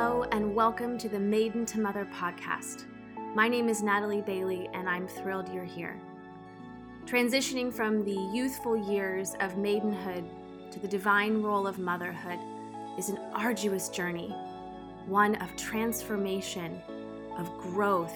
[0.00, 2.84] Hello, and welcome to the Maiden to Mother podcast.
[3.34, 6.00] My name is Natalie Bailey, and I'm thrilled you're here.
[7.04, 10.24] Transitioning from the youthful years of maidenhood
[10.70, 12.38] to the divine role of motherhood
[12.96, 14.28] is an arduous journey,
[15.06, 16.80] one of transformation,
[17.36, 18.14] of growth,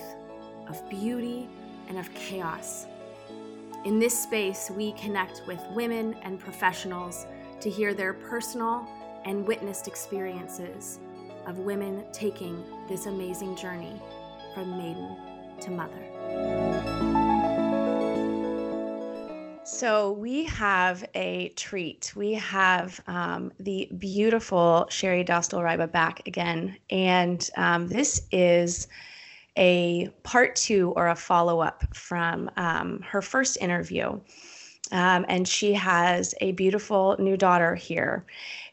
[0.68, 1.48] of beauty,
[1.88, 2.86] and of chaos.
[3.84, 7.26] In this space, we connect with women and professionals
[7.60, 8.86] to hear their personal
[9.24, 11.00] and witnessed experiences
[11.46, 14.00] of women taking this amazing journey
[14.54, 15.16] from maiden
[15.60, 16.08] to mother.
[19.64, 22.12] So, we have a treat.
[22.14, 26.76] We have um, the beautiful Cheri Dostal back again.
[26.90, 28.88] And um, this is
[29.56, 34.20] a part two or a follow up from um, her first interview.
[34.90, 38.26] Um, and she has a beautiful new daughter here.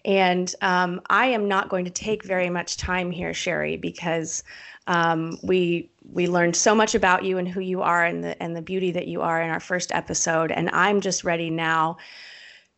[0.05, 4.43] And um, I am not going to take very much time here, Cheri, because
[4.87, 8.55] um, we we learned so much about you and who you are and the and
[8.55, 10.51] the beauty that you are in our first episode.
[10.51, 11.97] And I'm just ready now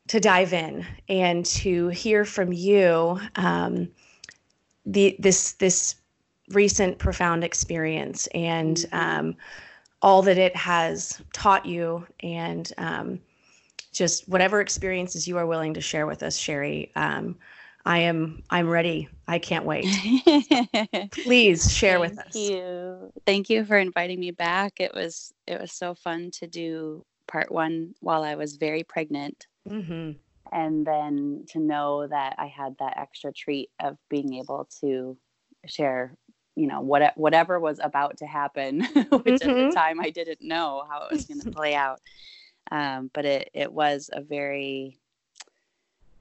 [0.07, 3.89] to dive in and to hear from you um,
[4.85, 5.95] the this this
[6.49, 9.35] recent profound experience and um,
[10.01, 13.19] all that it has taught you and um,
[13.91, 16.91] just whatever experiences you are willing to share with us, Cheri.
[16.95, 17.37] Um,
[17.85, 19.09] I am I'm ready.
[19.27, 19.85] I can't wait.
[21.11, 22.33] Please share Thank with us.
[22.33, 23.13] Thank you.
[23.25, 24.79] Thank you for inviting me back.
[24.79, 29.47] It was it was so fun to do part one while I was very pregnant.
[29.67, 30.11] Mm-hmm.
[30.53, 35.17] And then to know that I had that extra treat of being able to
[35.65, 36.13] share,
[36.55, 39.27] you know, what whatever was about to happen, which mm-hmm.
[39.33, 39.69] at the mm-hmm.
[39.71, 41.99] time I didn't know how it was going to play out.
[42.69, 44.97] Um, but it it was a very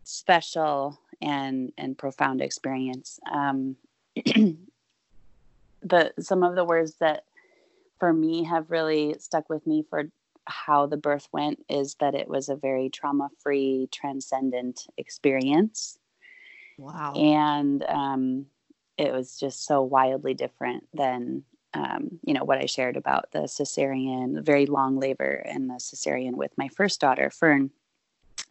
[0.05, 3.21] special and and profound experience.
[3.31, 3.77] Um,
[5.83, 7.25] the some of the words that
[7.99, 10.11] for me have really stuck with me for
[10.47, 15.99] how the birth went is that it was a very trauma free, transcendent experience.
[16.79, 17.13] Wow.
[17.15, 18.47] And um,
[18.97, 21.45] it was just so wildly different than
[21.75, 26.35] um, you know what I shared about the cesarean, very long labor, and the cesarean
[26.35, 27.71] with my first daughter, Fern.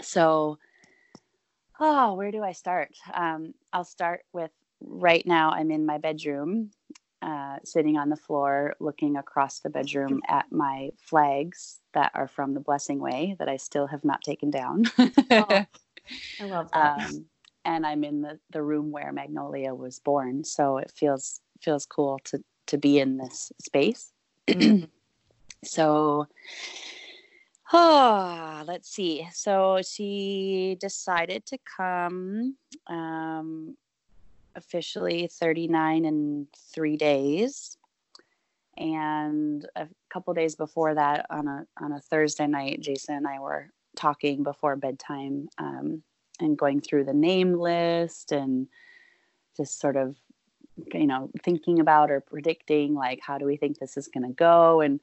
[0.01, 0.57] So,
[1.79, 2.91] oh, where do I start?
[3.13, 5.51] Um, I'll start with right now.
[5.51, 6.71] I'm in my bedroom,
[7.21, 12.53] uh, sitting on the floor, looking across the bedroom at my flags that are from
[12.53, 14.85] the Blessing Way that I still have not taken down.
[15.31, 15.65] oh,
[16.39, 16.99] I love that.
[16.99, 17.25] Um,
[17.65, 22.19] and I'm in the, the room where Magnolia was born, so it feels feels cool
[22.23, 24.11] to to be in this space.
[25.63, 26.27] So,
[27.73, 29.27] oh, let's see.
[29.33, 32.55] So she decided to come
[32.87, 33.75] um,
[34.55, 37.77] officially 39 in three days.
[38.77, 43.39] And a couple days before that, on a on a Thursday night, Jason and I
[43.39, 46.01] were talking before bedtime um,
[46.39, 48.67] and going through the name list and
[49.57, 50.15] just sort of
[50.93, 54.33] you know thinking about or predicting like how do we think this is going to
[54.33, 54.99] go and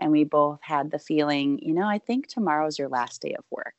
[0.00, 3.44] and we both had the feeling you know i think tomorrow's your last day of
[3.50, 3.74] work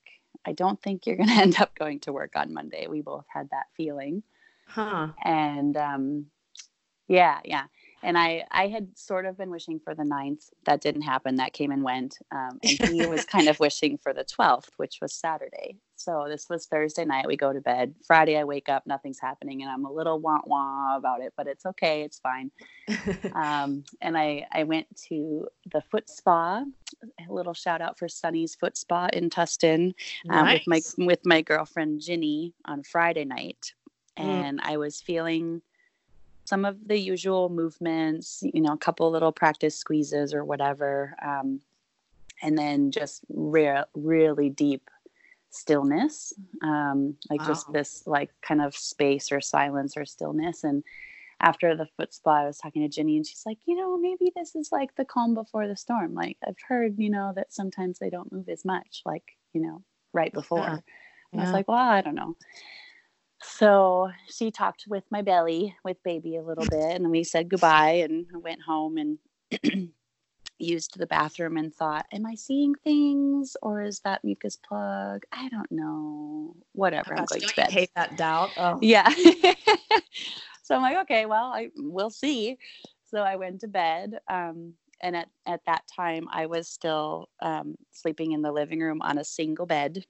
[0.46, 3.26] i don't think you're going to end up going to work on monday we both
[3.28, 4.24] had that feeling
[4.68, 6.26] huh and um
[7.08, 7.66] yeah yeah
[8.06, 10.50] and I I had sort of been wishing for the ninth.
[10.66, 11.36] That didn't happen.
[11.36, 12.20] That came and went.
[12.32, 15.80] Um, and he was kind of wishing for the twelfth, which was Saturday.
[15.96, 17.28] So this was Thursday night.
[17.28, 17.96] We go to bed.
[18.06, 21.48] Friday, I wake up, nothing's happening, and I'm a little wah wah about it, but
[21.48, 22.04] it's okay.
[22.04, 22.52] It's fine.
[23.34, 26.64] um, and I I went to the foot spa.
[27.28, 29.94] A little shout out for Sunny's Foot Spa in Tustin
[30.30, 30.66] um, nice.
[30.66, 33.74] with my with my girlfriend Ginny on Friday night,
[34.18, 34.24] mm.
[34.24, 34.60] and.
[34.64, 35.62] I was feeling
[36.46, 41.16] some of the usual movements, you know, a couple little practice squeezes or whatever.
[41.26, 41.60] Um,
[42.42, 44.90] and then just re- really deep
[45.56, 47.48] stillness, um, like wow.
[47.48, 50.64] just this like kind of space or silence or stillness.
[50.64, 50.84] And
[51.40, 54.32] after the foot spa, I was talking to Jenny and she's like, you know, maybe
[54.36, 56.14] this is like the calm before the storm.
[56.14, 59.24] Like I've heard, you know, that sometimes they don't move as much, like,
[59.54, 60.60] you know, right before.
[60.60, 60.78] Yeah.
[61.34, 61.42] Yeah.
[61.42, 62.36] I was like, well, I don't know
[63.44, 68.04] so she talked with my belly with baby a little bit and we said goodbye
[68.04, 69.18] and went home and
[70.60, 75.24] used the bathroom and thought am i seeing things or is that mucus plug?
[75.32, 76.56] I don't know.
[76.74, 77.72] Whatever i'm going to bed.
[77.72, 78.52] hate that doubt.
[78.58, 78.80] Oh.
[78.82, 79.10] Yeah.
[80.64, 82.58] So i'm like okay well i will see.
[83.04, 87.76] So i went to bed um, and at, at that time i was still um,
[87.92, 90.04] sleeping in the living room on a single bed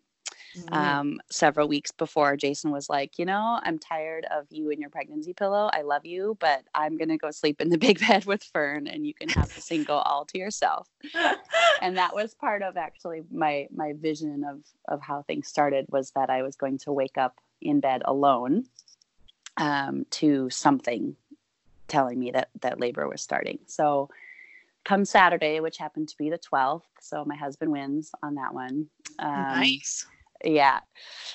[0.55, 0.73] mm-hmm.
[0.73, 4.89] um, several weeks before Jason was like, you know, I'm tired of you and your
[4.89, 5.69] pregnancy pillow.
[5.73, 8.87] I love you, but I'm going to go sleep in the big bed with Fern
[8.87, 10.87] and you can have the single all to yourself.
[11.81, 16.11] and that was part of actually my, my vision of, of how things started was
[16.11, 18.65] that I was going to wake up in bed alone
[19.57, 21.15] um, to something
[21.87, 23.59] telling me that, that labor was starting.
[23.67, 24.09] So
[24.85, 26.83] come Saturday, which happened to be the 12th.
[27.01, 28.87] So my husband wins on that one.
[29.19, 30.05] Um, nice.
[30.43, 30.79] Yeah.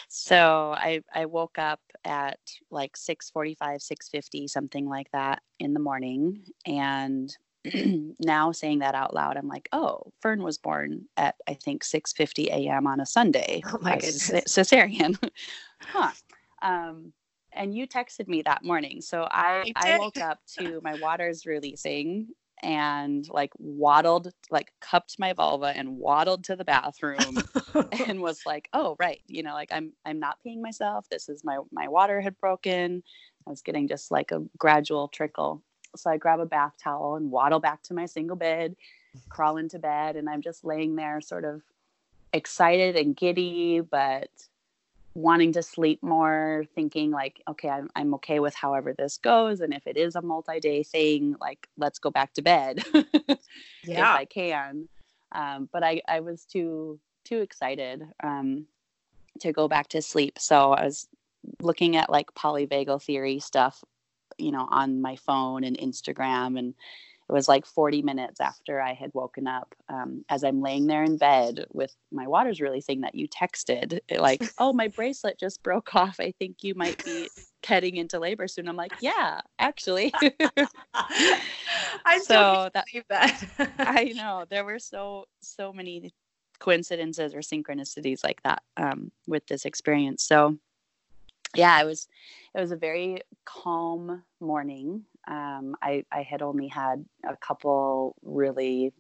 [0.08, 2.38] So I, I woke up at
[2.70, 6.42] like 645, 650, something like that in the morning.
[6.66, 7.36] And
[8.18, 12.48] now saying that out loud, I'm like, oh, Fern was born at, I think 650
[12.50, 12.86] a.m.
[12.86, 13.62] on a Sunday.
[13.66, 14.30] Oh my goodness.
[14.48, 15.16] Cesarean.
[15.80, 16.10] huh.
[16.62, 17.12] Um,
[17.52, 19.00] and you texted me that morning.
[19.00, 22.28] So I, I, I woke up to my waters releasing
[22.62, 27.38] and like waddled, like cupped my vulva and waddled to the bathroom
[28.06, 29.20] and was like, oh, right.
[29.26, 31.08] You know, like I'm, I'm not peeing myself.
[31.10, 33.02] This is my, my water had broken.
[33.46, 35.62] I was getting just like a gradual trickle.
[35.96, 38.76] So I grab a bath towel and waddle back to my single bed,
[39.28, 40.16] crawl into bed.
[40.16, 41.62] And I'm just laying there sort of
[42.32, 44.30] excited and giddy, but
[45.20, 49.60] wanting to sleep more, thinking like, okay, I'm, I'm okay with however this goes.
[49.60, 54.14] And if it is a multi day thing, like, let's go back to bed yeah.
[54.14, 54.88] if I can.
[55.32, 58.66] Um, but I, I was too, too excited um,
[59.40, 60.38] to go back to sleep.
[60.38, 61.08] So I was
[61.62, 63.82] looking at like polyvagal theory stuff,
[64.38, 66.74] you know, on my phone and Instagram and
[67.30, 71.04] it was like 40 minutes after I had woken up, um, as I'm laying there
[71.04, 75.62] in bed with my waters really releasing that you texted, like, oh, my bracelet just
[75.62, 76.18] broke off.
[76.18, 77.28] I think you might be
[77.64, 78.66] heading into labor soon.
[78.66, 80.12] I'm like, yeah, actually.
[82.04, 83.48] I so that, that.
[83.78, 86.12] I know there were so so many
[86.58, 90.24] coincidences or synchronicities like that um, with this experience.
[90.24, 90.58] So
[91.54, 92.08] yeah, it was
[92.54, 95.04] it was a very calm morning.
[95.28, 98.92] Um, I, I had only had a couple really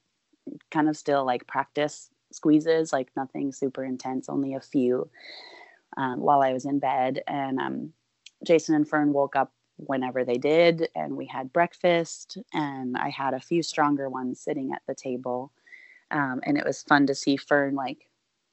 [0.70, 5.08] kind of still like practice squeezes, like nothing super intense, only a few
[5.96, 7.22] um, while I was in bed.
[7.26, 7.92] And um,
[8.46, 13.34] Jason and Fern woke up whenever they did, and we had breakfast, and I had
[13.34, 15.52] a few stronger ones sitting at the table.
[16.10, 18.10] Um, and it was fun to see Fern like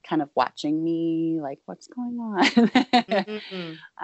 [0.08, 2.40] kind of watching me, like, what's going on?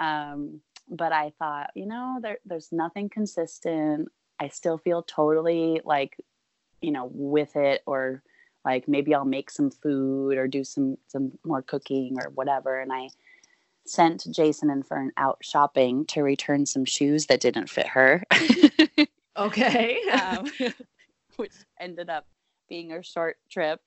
[0.88, 4.08] But I thought, you know, there, there's nothing consistent.
[4.40, 6.16] I still feel totally like,
[6.80, 8.22] you know, with it, or
[8.64, 12.80] like maybe I'll make some food or do some some more cooking or whatever.
[12.80, 13.08] And I
[13.86, 18.24] sent Jason and Fern out shopping to return some shoes that didn't fit her.
[19.36, 20.00] okay.
[20.08, 20.46] um,
[21.36, 22.26] which ended up
[22.68, 23.80] being a short trip.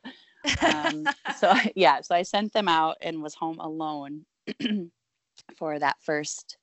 [0.62, 1.06] Um,
[1.38, 4.26] so yeah, so I sent them out and was home alone
[5.58, 6.58] for that first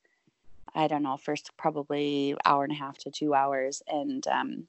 [0.75, 4.69] I don't know, first probably hour and a half to two hours, and um,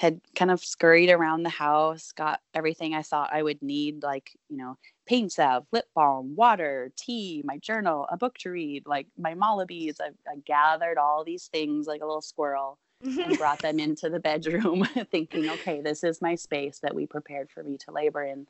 [0.00, 4.30] had kind of scurried around the house, got everything I thought I would need, like,
[4.48, 9.06] you know, paint salve, lip balm, water, tea, my journal, a book to read, like
[9.18, 10.00] my mala beads.
[10.00, 14.20] I, I gathered all these things like a little squirrel and brought them into the
[14.20, 18.46] bedroom, thinking, okay, this is my space that we prepared for me to labor in.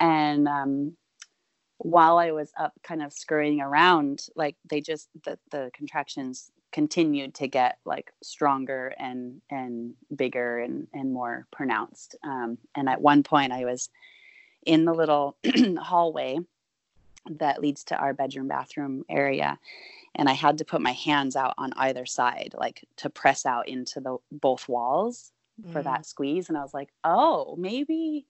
[0.00, 0.96] And um,
[1.82, 7.34] while I was up kind of scurrying around, like they just the, the contractions continued
[7.34, 12.16] to get like stronger and and bigger and and more pronounced.
[12.24, 13.90] Um, and at one point, I was
[14.64, 15.36] in the little
[15.78, 16.38] hallway
[17.30, 19.58] that leads to our bedroom bathroom area,
[20.14, 23.68] and I had to put my hands out on either side, like to press out
[23.68, 25.32] into the both walls
[25.72, 25.84] for mm.
[25.84, 26.48] that squeeze.
[26.48, 28.26] And I was like, oh, maybe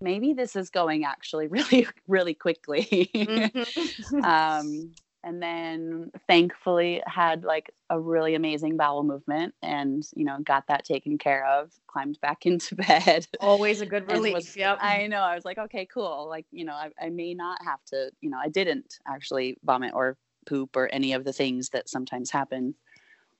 [0.00, 3.10] maybe this is going actually really really quickly.
[3.14, 4.24] Mm-hmm.
[4.24, 4.92] um,
[5.24, 10.84] and then thankfully had like a really amazing bowel movement and you know got that
[10.84, 13.26] taken care of climbed back into bed.
[13.40, 14.78] Always a good relief was, yep.
[14.80, 16.26] I know i was like okay cool.
[16.28, 19.92] Like you know I, I may not have to you know i didn't actually vomit
[19.94, 22.74] or poop or any of the things that sometimes happen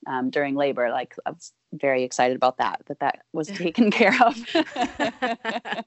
[0.05, 0.89] um, during labor.
[0.91, 4.35] Like I was very excited about that, that that was taken care of.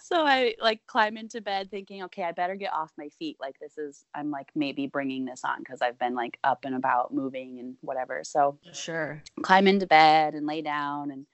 [0.00, 3.36] so I like climb into bed thinking, okay, I better get off my feet.
[3.40, 6.74] Like this is, I'm like maybe bringing this on because I've been like up and
[6.74, 8.22] about moving and whatever.
[8.24, 11.26] So sure, climb into bed and lay down and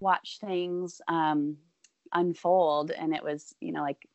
[0.00, 1.56] watch things um,
[2.12, 2.90] unfold.
[2.90, 4.08] And it was, you know, like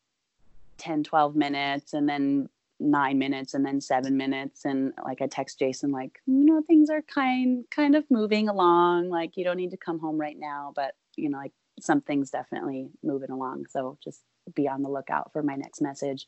[0.77, 5.57] 10, 12 minutes and then nine minutes and then seven minutes and like i text
[5.57, 9.71] jason like you know things are kind kind of moving along like you don't need
[9.71, 14.21] to come home right now but you know like something's definitely moving along so just
[14.53, 16.27] be on the lookout for my next message.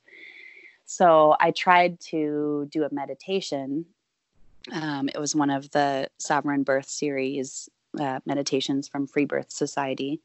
[0.86, 3.86] So I tried to do a meditation.
[4.72, 10.22] Um, it was one of the Sovereign Birth series uh, meditations from Free Birth Society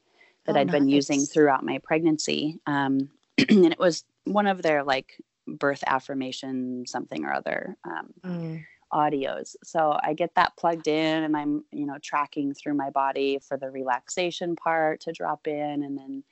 [0.47, 0.75] that oh, I'd nice.
[0.75, 2.61] been using throughout my pregnancy.
[2.67, 3.11] Um,
[3.49, 8.65] and it was one of their like birth affirmation something or other um, mm.
[8.93, 9.57] audios.
[9.65, 13.57] So I get that plugged in and I'm, you know, tracking through my body for
[13.57, 16.25] the relaxation part to drop in and then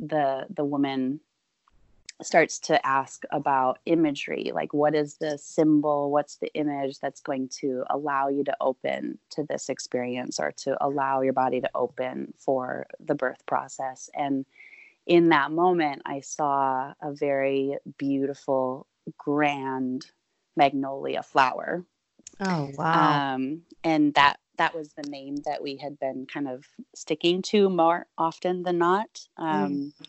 [0.00, 1.20] the the woman
[2.20, 7.48] starts to ask about imagery like what is the symbol what's the image that's going
[7.48, 12.32] to allow you to open to this experience or to allow your body to open
[12.36, 14.44] for the birth process and
[15.08, 18.86] in that moment i saw a very beautiful
[19.16, 20.06] grand
[20.56, 21.84] magnolia flower
[22.40, 26.64] oh wow um, and that that was the name that we had been kind of
[26.94, 30.06] sticking to more often than not um, mm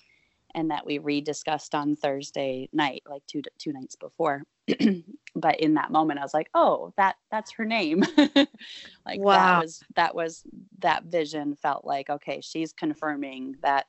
[0.55, 4.43] and that we rediscussed on Thursday night, like two two nights before.
[5.35, 8.03] but in that moment, I was like, "Oh, that that's her name."
[9.05, 9.33] like wow.
[9.33, 10.43] that was that was
[10.79, 13.85] that vision felt like okay, she's confirming that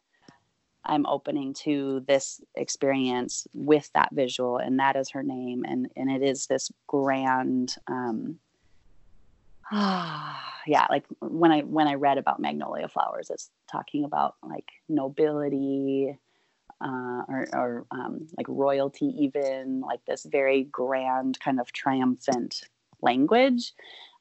[0.84, 6.10] I'm opening to this experience with that visual, and that is her name, and and
[6.10, 7.76] it is this grand.
[7.86, 8.38] Um,
[9.70, 14.68] ah, yeah, like when I when I read about magnolia flowers, it's talking about like
[14.88, 16.18] nobility,
[16.80, 22.62] uh, or, or um, like royalty, even like this very grand kind of triumphant
[23.02, 23.74] language.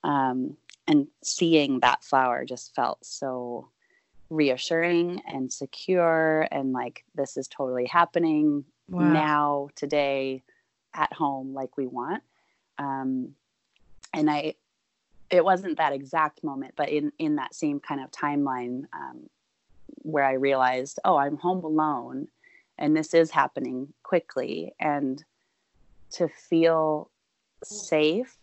[0.04, 3.70] Um, and seeing that flower just felt so
[4.30, 9.12] reassuring and secure and like this is totally happening wow.
[9.12, 10.44] now today
[10.94, 12.22] at home like we want
[12.78, 13.34] um,
[14.14, 14.54] and i
[15.32, 19.28] it wasn't that exact moment but in in that same kind of timeline um,
[20.04, 22.28] where i realized oh i'm home alone
[22.78, 25.24] and this is happening quickly and
[26.12, 27.10] to feel
[27.64, 28.38] safe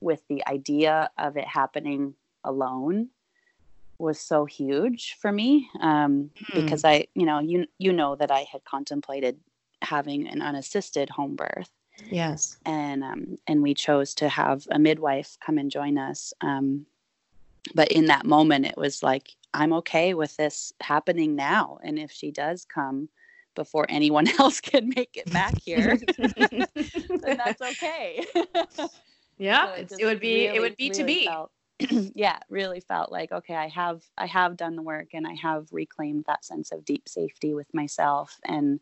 [0.00, 3.08] with the idea of it happening alone
[4.02, 6.60] was so huge for me um, hmm.
[6.60, 9.38] because I, you know, you you know that I had contemplated
[9.80, 11.70] having an unassisted home birth.
[12.10, 16.32] Yes, and um, and we chose to have a midwife come and join us.
[16.40, 16.86] Um,
[17.74, 22.10] but in that moment, it was like I'm okay with this happening now, and if
[22.10, 23.08] she does come,
[23.54, 26.66] before anyone else can make it back here, then
[27.36, 28.24] that's okay.
[29.38, 31.26] yeah, so it, it, would be really, it would be really to be.
[31.26, 31.52] Felt,
[32.14, 35.68] yeah, really felt like okay, I have I have done the work and I have
[35.72, 38.80] reclaimed that sense of deep safety with myself and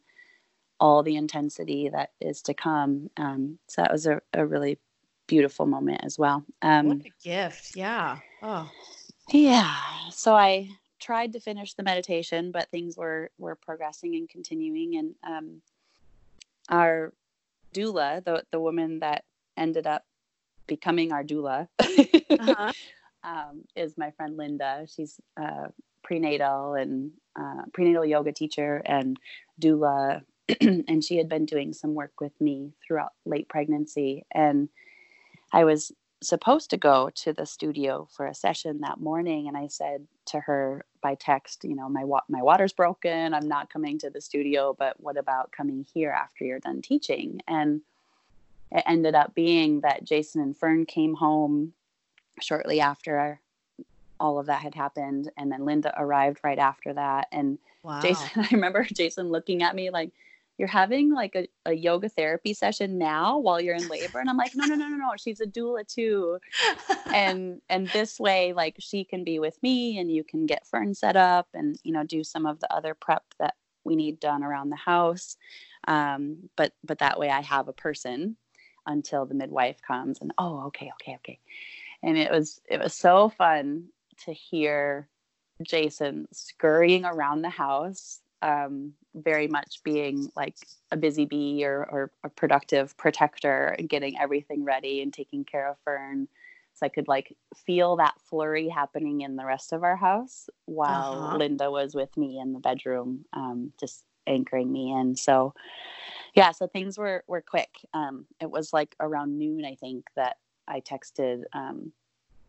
[0.78, 3.10] all the intensity that is to come.
[3.16, 4.78] Um, so that was a, a really
[5.26, 6.44] beautiful moment as well.
[6.62, 7.76] Um, what a gift!
[7.76, 8.18] Yeah.
[8.42, 8.70] Oh.
[9.30, 9.76] Yeah.
[10.10, 14.96] So I tried to finish the meditation, but things were were progressing and continuing.
[14.96, 15.62] And um,
[16.68, 17.12] our
[17.74, 19.24] doula, the the woman that
[19.56, 20.04] ended up
[20.70, 22.72] becoming our doula, uh-huh.
[23.24, 24.86] um, is my friend Linda.
[24.86, 25.66] She's uh,
[26.04, 29.18] prenatal and uh, prenatal yoga teacher and
[29.60, 30.22] doula,
[30.60, 34.24] and she had been doing some work with me throughout late pregnancy.
[34.32, 34.68] And
[35.52, 35.90] I was
[36.22, 40.38] supposed to go to the studio for a session that morning and I said to
[40.40, 43.34] her by text, you know, my wa- my water's broken.
[43.34, 47.40] I'm not coming to the studio, but what about coming here after you're done teaching?
[47.48, 47.80] And
[48.72, 51.72] it ended up being that Jason and Fern came home
[52.40, 53.40] shortly after
[54.18, 57.26] all of that had happened and then Linda arrived right after that.
[57.32, 58.00] And wow.
[58.00, 60.12] Jason I remember Jason looking at me like
[60.58, 64.20] you're having like a, a yoga therapy session now while you're in labor?
[64.20, 66.38] And i'm like no no no no no she's a doula too.
[67.12, 70.94] And and this way like she can be with me and you can get fern
[70.94, 74.44] set up and you know do some of the other prep that we need done
[74.44, 75.36] around the house.
[75.88, 78.36] Um, but but that way i have a person
[78.86, 81.38] until the midwife comes and oh okay okay okay
[82.02, 83.84] and it was it was so fun
[84.16, 85.08] to hear
[85.62, 90.56] jason scurrying around the house um, very much being like
[90.90, 95.68] a busy bee or, or a productive protector and getting everything ready and taking care
[95.68, 96.28] of Fern.
[96.74, 101.24] So I could like feel that flurry happening in the rest of our house while
[101.24, 101.36] uh-huh.
[101.36, 105.16] Linda was with me in the bedroom, um, just anchoring me in.
[105.16, 105.52] So
[106.34, 107.70] yeah, so things were were quick.
[107.94, 110.36] Um, it was like around noon, I think, that
[110.68, 111.92] I texted um,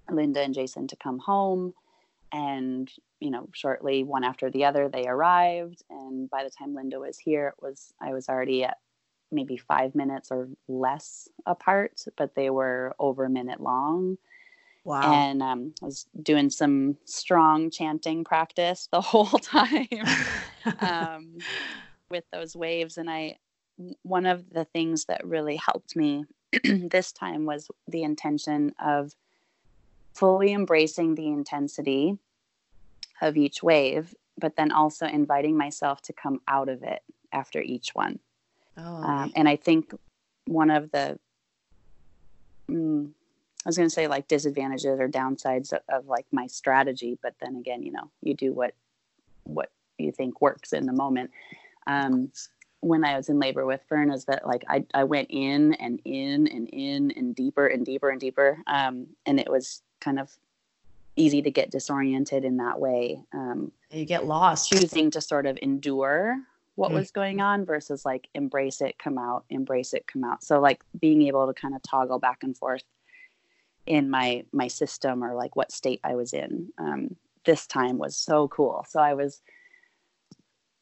[0.09, 1.73] Linda and Jason to come home.
[2.33, 2.89] And
[3.21, 5.83] you know shortly one after the other they arrived.
[5.89, 8.77] And by the time linda was here it was i was already at
[9.31, 14.17] maybe five minutes or less apart but they were over a minute long.
[14.83, 15.13] Wow.
[15.13, 19.87] And um, i was doing some strong chanting practice the whole time
[20.79, 21.37] um,
[22.09, 22.97] with those waves.
[22.97, 23.37] And I
[24.03, 26.25] one of the things that really helped me
[26.63, 29.15] this time was the intention of
[30.13, 32.17] fully embracing the intensity
[33.21, 37.91] of each wave, but then also inviting myself to come out of it after each
[37.93, 38.19] one.
[38.77, 38.83] Oh.
[38.83, 39.93] Um, and I think
[40.45, 41.19] one of the,
[42.69, 43.09] mm,
[43.65, 47.35] I was going to say like disadvantages or downsides of, of, like my strategy, but
[47.39, 48.73] then again, you know, you do what
[49.43, 51.31] what you think works in the moment.
[51.87, 52.31] Um,
[52.81, 56.01] when I was in labor with Fern is that like I, I went in and
[56.03, 58.57] in and in and deeper and deeper and deeper.
[58.67, 60.31] Um, and it was kind of
[61.15, 63.21] easy to get disoriented in that way.
[63.33, 64.71] Um, you get lost.
[64.71, 66.37] Choosing to sort of endure
[66.75, 66.97] what mm-hmm.
[66.97, 70.43] was going on versus like embrace it, come out, embrace it, come out.
[70.43, 72.83] So like being able to kind of toggle back and forth
[73.85, 78.15] in my my system or like what state I was in um, this time was
[78.15, 78.85] so cool.
[78.89, 79.41] So I was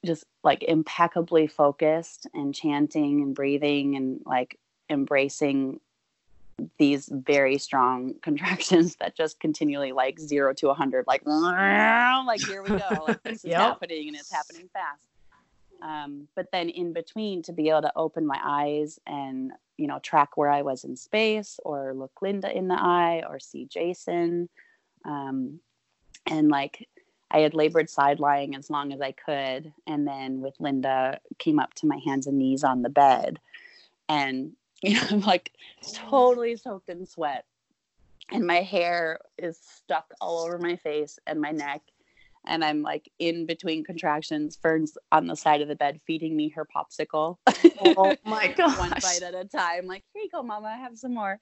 [0.06, 4.58] just like impeccably focused and chanting and breathing and like
[4.90, 5.80] embracing
[6.78, 11.26] these very strong contractions that just continually like zero to a hundred, like
[12.26, 13.60] like here we go, like this is yep.
[13.60, 15.06] happening and it's happening fast.
[15.82, 20.00] Um, but then in between, to be able to open my eyes and you know
[20.00, 24.50] track where I was in space, or look Linda in the eye, or see Jason,
[25.06, 25.62] um,
[26.26, 26.88] and like
[27.32, 29.72] I had labored side lying as long as I could.
[29.86, 33.40] And then with Linda, came up to my hands and knees on the bed.
[34.08, 35.52] And, you know, I'm like
[35.94, 37.46] totally soaked in sweat.
[38.32, 41.82] And my hair is stuck all over my face and my neck.
[42.46, 44.58] And I'm like in between contractions.
[44.62, 47.38] Fern's on the side of the bed feeding me her popsicle.
[47.80, 48.80] Oh my god!
[48.80, 49.88] One bite at a time.
[49.88, 50.68] Like, here you go, Mama.
[50.68, 51.40] I Have some more.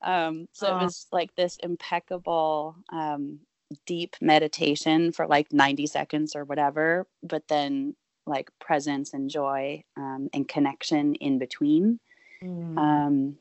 [0.00, 3.40] Um, so it was like this impeccable um,
[3.86, 7.94] deep meditation for like 90 seconds or whatever, but then
[8.26, 11.98] like presence and joy um, and connection in between.
[12.42, 12.78] Mm.
[12.78, 13.36] Um,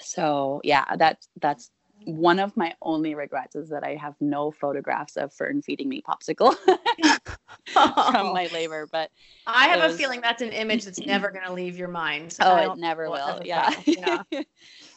[0.00, 1.70] so yeah, that that's
[2.04, 6.02] one of my only regrets is that I have no photographs of Fern feeding me
[6.02, 6.54] popsicle
[7.66, 8.88] from my labor.
[8.90, 9.10] But
[9.46, 9.94] I have was...
[9.94, 12.32] a feeling that's an image that's never going to leave your mind.
[12.32, 13.42] So oh, it never will.
[13.44, 13.72] Yeah.
[13.84, 14.22] yeah.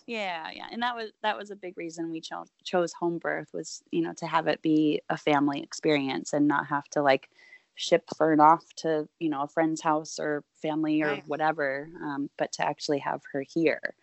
[0.08, 3.50] yeah yeah and that was that was a big reason we chose chose home birth
[3.54, 7.30] was you know to have it be a family experience and not have to like
[7.76, 11.24] ship fern off to you know a friend's house or family or right.
[11.28, 13.94] whatever um, but to actually have her here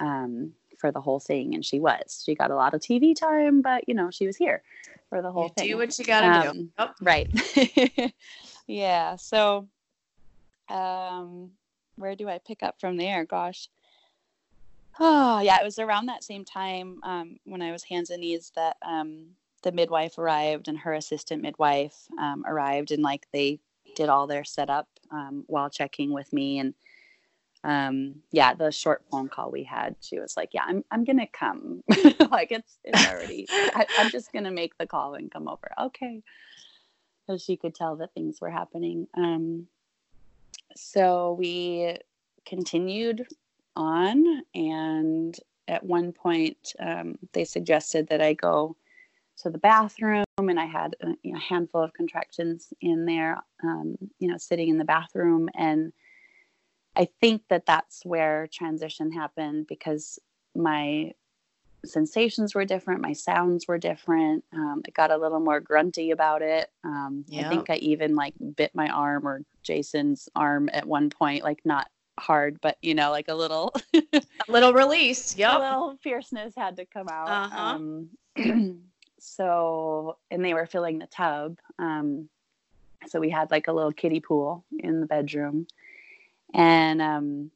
[0.00, 2.22] um, for the whole thing and she was.
[2.24, 4.62] She got a lot of tv time but you know she was here
[5.10, 5.68] for the whole you thing.
[5.68, 6.90] do what you gotta um, do oh.
[7.00, 8.14] right.
[8.66, 9.68] Yeah so
[10.68, 11.50] um
[11.96, 13.24] where do i pick up from there?
[13.24, 13.68] Gosh
[15.00, 18.52] Oh, yeah, it was around that same time um, when I was hands and knees
[18.56, 19.28] that um,
[19.62, 23.60] the midwife arrived and her assistant midwife um, arrived, and like they
[23.96, 26.58] did all their setup um, while checking with me.
[26.58, 26.74] And
[27.64, 31.28] um, yeah, the short phone call we had, she was like, "Yeah, I'm I'm gonna
[31.32, 31.82] come.
[32.30, 33.46] like it's it's already.
[33.50, 35.70] I, I'm just gonna make the call and come over.
[35.80, 36.22] Okay."
[37.26, 39.06] So she could tell that things were happening.
[39.16, 39.68] Um,
[40.74, 41.98] so we
[42.44, 43.26] continued
[43.76, 44.42] on.
[44.54, 45.36] And
[45.68, 48.76] at one point, um, they suggested that I go
[49.38, 53.96] to the bathroom, and I had a you know, handful of contractions in there, um,
[54.18, 55.48] you know, sitting in the bathroom.
[55.54, 55.92] And
[56.94, 60.18] I think that that's where transition happened because
[60.54, 61.12] my
[61.84, 64.44] sensations were different, my sounds were different.
[64.52, 66.70] Um, it got a little more grunty about it.
[66.84, 71.42] Um, I think I even like bit my arm or Jason's arm at one point,
[71.42, 75.36] like not hard, but you know, like a little a little release.
[75.36, 75.52] Yep.
[75.56, 77.28] A little fierceness had to come out.
[77.28, 77.60] Uh-huh.
[77.60, 78.10] Um,
[79.18, 81.58] so and they were filling the tub.
[81.78, 82.28] Um,
[83.06, 85.66] so we had like a little kiddie pool in the bedroom.
[86.54, 87.50] And um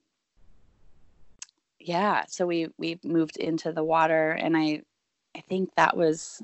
[1.79, 4.83] yeah, so we we moved into the water and I
[5.37, 6.43] I think that was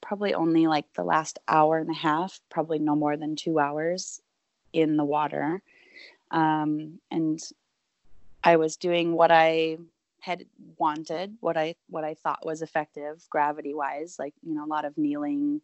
[0.00, 4.22] probably only like the last hour and a half, probably no more than 2 hours
[4.72, 5.62] in the water
[6.30, 7.40] um, and
[8.42, 9.78] I was doing what I
[10.20, 10.44] had
[10.78, 14.84] wanted, what I what I thought was effective gravity wise, like you know a lot
[14.84, 15.60] of kneeling,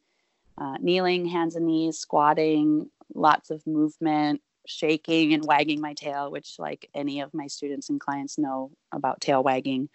[0.58, 6.56] uh, kneeling, hands and knees, squatting, lots of movement, shaking and wagging my tail, which
[6.58, 9.88] like any of my students and clients know about tail wagging.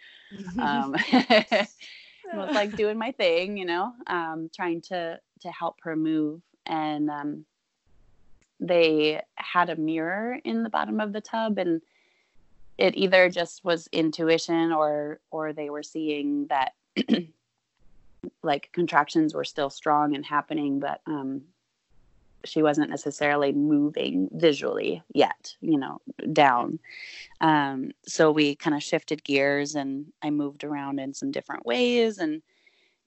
[0.58, 0.94] um,
[2.34, 7.10] was like doing my thing, you know, um, trying to to help her move and
[7.10, 7.44] um,
[8.62, 11.82] they had a mirror in the bottom of the tub and
[12.78, 16.72] it either just was intuition or or they were seeing that
[18.42, 21.42] like contractions were still strong and happening but um
[22.44, 26.00] she wasn't necessarily moving visually yet, you know,
[26.32, 26.78] down.
[27.40, 32.18] Um, so we kind of shifted gears and I moved around in some different ways
[32.18, 32.42] and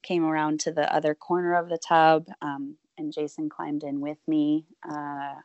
[0.04, 2.28] came around to the other corner of the tub.
[2.42, 4.66] Um, and Jason climbed in with me.
[4.88, 5.36] Uh,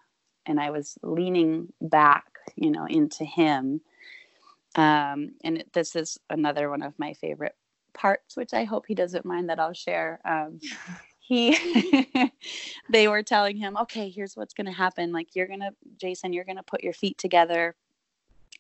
[0.47, 3.81] and I was leaning back, you know, into him.
[4.77, 7.57] Um, and this is another one of my favorite
[7.93, 10.21] parts, which I hope he doesn't mind that I'll share.
[10.25, 10.61] Um,
[11.31, 11.57] he
[12.91, 16.33] they were telling him okay here's what's going to happen like you're going to jason
[16.33, 17.77] you're going to put your feet together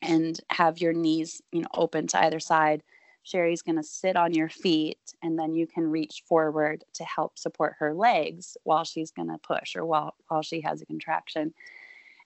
[0.02, 2.84] and have your knees you know open to either side
[3.24, 7.38] Cheri's going to sit on your feet and then you can reach forward to help
[7.38, 11.52] support her legs while she's going to push or while while she has a contraction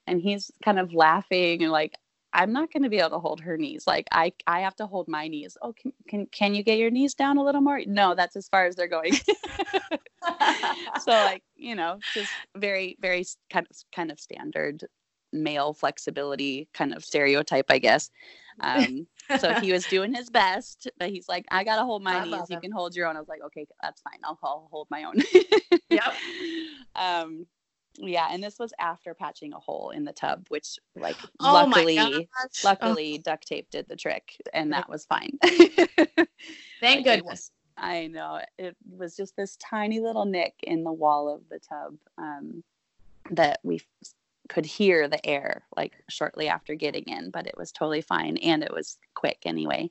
[0.06, 1.94] and he's kind of laughing and like
[2.34, 3.86] I'm not going to be able to hold her knees.
[3.86, 5.56] Like I, I have to hold my knees.
[5.62, 7.80] Oh, can, can, can you get your knees down a little more?
[7.86, 9.12] No, that's as far as they're going.
[11.00, 14.84] so like, you know, just very, very kind of, kind of standard
[15.32, 18.10] male flexibility kind of stereotype, I guess.
[18.60, 22.16] Um, so he was doing his best, but he's like, I got to hold my
[22.16, 22.50] I knees.
[22.50, 23.16] You can hold your own.
[23.16, 24.18] I was like, okay, that's fine.
[24.24, 25.16] I'll, I'll hold my own.
[25.90, 26.12] yep.
[26.96, 27.46] Um,
[27.98, 32.28] yeah and this was after patching a hole in the tub which like oh luckily
[32.64, 33.22] luckily oh.
[33.22, 36.26] duct tape did the trick and that was fine thank
[36.80, 41.42] like goodness i know it was just this tiny little nick in the wall of
[41.50, 42.62] the tub um,
[43.30, 43.80] that we
[44.48, 48.62] could hear the air like shortly after getting in but it was totally fine and
[48.62, 49.90] it was quick anyway.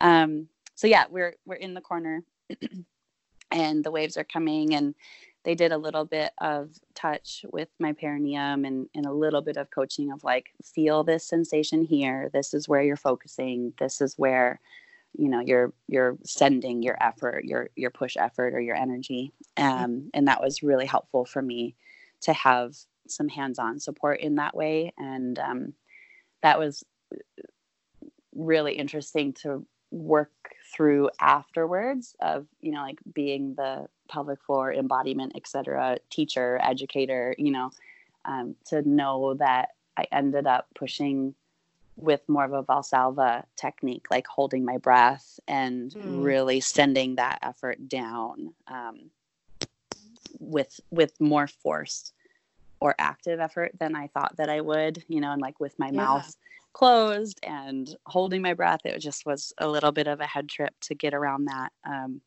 [0.00, 2.22] Um, so yeah we're we're in the corner
[3.50, 4.94] and the waves are coming and
[5.44, 9.58] they did a little bit of touch with my perineum and, and a little bit
[9.58, 12.30] of coaching of like feel this sensation here.
[12.32, 13.74] This is where you're focusing.
[13.78, 14.60] This is where
[15.16, 19.32] you know you're you're sending your effort your your push effort or your energy.
[19.56, 21.76] Um, and that was really helpful for me
[22.22, 22.74] to have
[23.08, 25.72] some hands-on support in that way and um,
[26.42, 26.84] that was
[28.34, 30.30] really interesting to work
[30.74, 37.50] through afterwards of you know like being the pelvic floor embodiment etc teacher educator you
[37.50, 37.70] know
[38.24, 41.34] um, to know that i ended up pushing
[41.96, 46.24] with more of a valsalva technique like holding my breath and mm.
[46.24, 49.10] really sending that effort down um,
[50.40, 52.12] with with more force
[52.84, 55.86] or active effort than i thought that i would you know and like with my
[55.86, 56.04] yeah.
[56.04, 56.36] mouth
[56.74, 58.80] closed and holding my breath.
[58.84, 61.72] It just was a little bit of a head trip to get around that.
[61.88, 62.20] Um,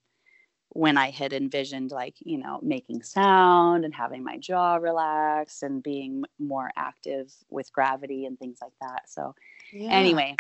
[0.70, 5.82] when I had envisioned, like, you know, making sound and having my jaw relaxed and
[5.82, 9.10] being more active with gravity and things like that.
[9.10, 9.34] So,
[9.72, 9.91] yeah.
[9.91, 10.36] anyway,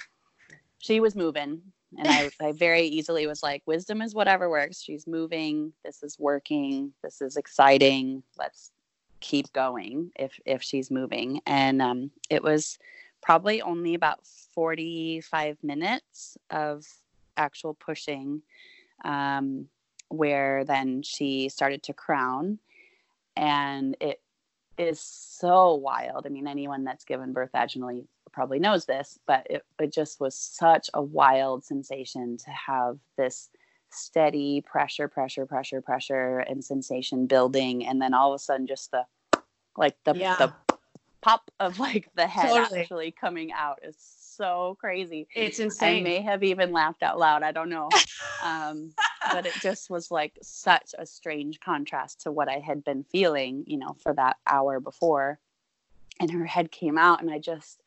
[0.79, 1.61] she was moving.
[1.97, 4.81] And I, I very easily was like, wisdom is whatever works.
[4.81, 5.71] She's moving.
[5.85, 6.93] This is working.
[7.03, 8.21] This is exciting.
[8.37, 8.71] Let's
[9.19, 11.41] keep going if if she's moving.
[11.45, 12.77] And um, it was
[13.21, 16.85] probably only about 45 minutes of
[17.35, 18.41] actual pushing
[19.03, 19.67] um,
[20.09, 22.59] where then she started to crown
[23.35, 24.21] and it
[24.77, 29.65] is so wild i mean anyone that's given birth vaginally probably knows this but it,
[29.79, 33.49] it just was such a wild sensation to have this
[33.97, 38.91] steady pressure pressure pressure pressure and sensation building and then all of a sudden just
[38.91, 39.05] the
[39.75, 40.35] like the, yeah.
[40.37, 40.53] the
[41.21, 42.79] pop of like the head totally.
[42.79, 43.95] actually coming out is
[44.37, 45.27] so crazy.
[45.35, 45.99] It's insane.
[45.99, 47.43] I may have even laughed out loud.
[47.43, 47.89] I don't know.
[48.43, 48.93] Um,
[49.31, 53.63] but it just was like such a strange contrast to what I had been feeling,
[53.65, 55.39] you know, for that hour before.
[56.19, 57.81] And her head came out, and I just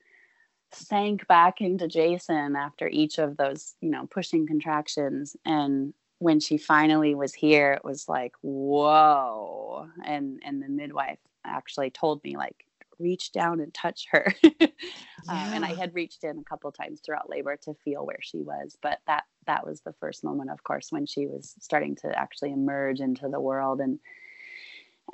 [0.72, 5.36] sank back into Jason after each of those, you know, pushing contractions.
[5.44, 9.88] And when she finally was here, it was like, whoa.
[10.04, 12.66] And and the midwife actually told me, like,
[12.98, 14.32] reach down and touch her.
[14.42, 14.50] yeah.
[15.28, 18.42] um, and I had reached in a couple times throughout labor to feel where she
[18.42, 22.16] was, but that that was the first moment, of course, when she was starting to
[22.16, 23.80] actually emerge into the world.
[23.80, 23.98] And,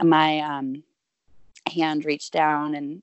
[0.00, 0.82] and my um,
[1.72, 3.00] hand reached down and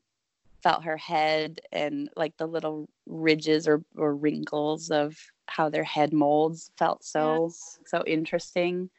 [0.64, 6.14] felt her head and like the little ridges or, or wrinkles of how their head
[6.14, 7.80] molds felt so yes.
[7.86, 8.90] so interesting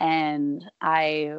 [0.00, 1.32] and i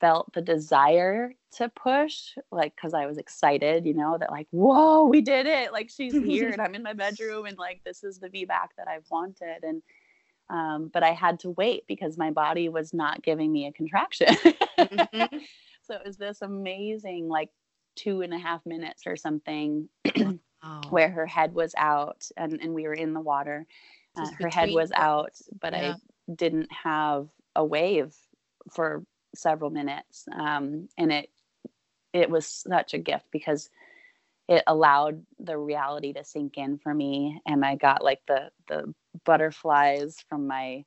[0.00, 5.04] felt the desire to push like because i was excited you know that like whoa
[5.04, 8.18] we did it like she's here and i'm in my bedroom and like this is
[8.18, 9.82] the VBAC that i've wanted and
[10.50, 14.28] um, but i had to wait because my body was not giving me a contraction
[14.78, 15.36] mm-hmm.
[15.82, 17.50] so it was this amazing like
[17.96, 20.82] two and a half minutes or something wow.
[20.90, 23.66] where her head was out and, and we were in the water
[24.16, 25.94] uh, her head was out but yeah.
[25.94, 28.14] i didn't have a wave
[28.70, 29.04] for
[29.34, 31.30] several minutes um, and it
[32.12, 33.68] it was such a gift because
[34.48, 38.94] it allowed the reality to sink in for me and i got like the the
[39.24, 40.84] butterflies from my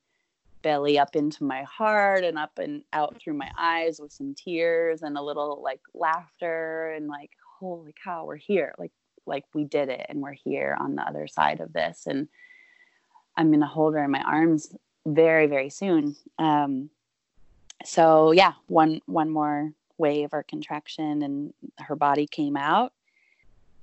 [0.62, 5.02] belly up into my heart and up and out through my eyes with some tears
[5.02, 8.92] and a little like laughter and like holy cow we're here like
[9.26, 12.28] like we did it and we're here on the other side of this and
[13.36, 14.74] i'm going to hold her in my arms
[15.06, 16.90] very very soon um
[17.84, 22.92] so yeah one one more wave or contraction and her body came out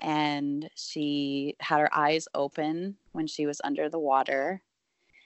[0.00, 4.62] and she had her eyes open when she was under the water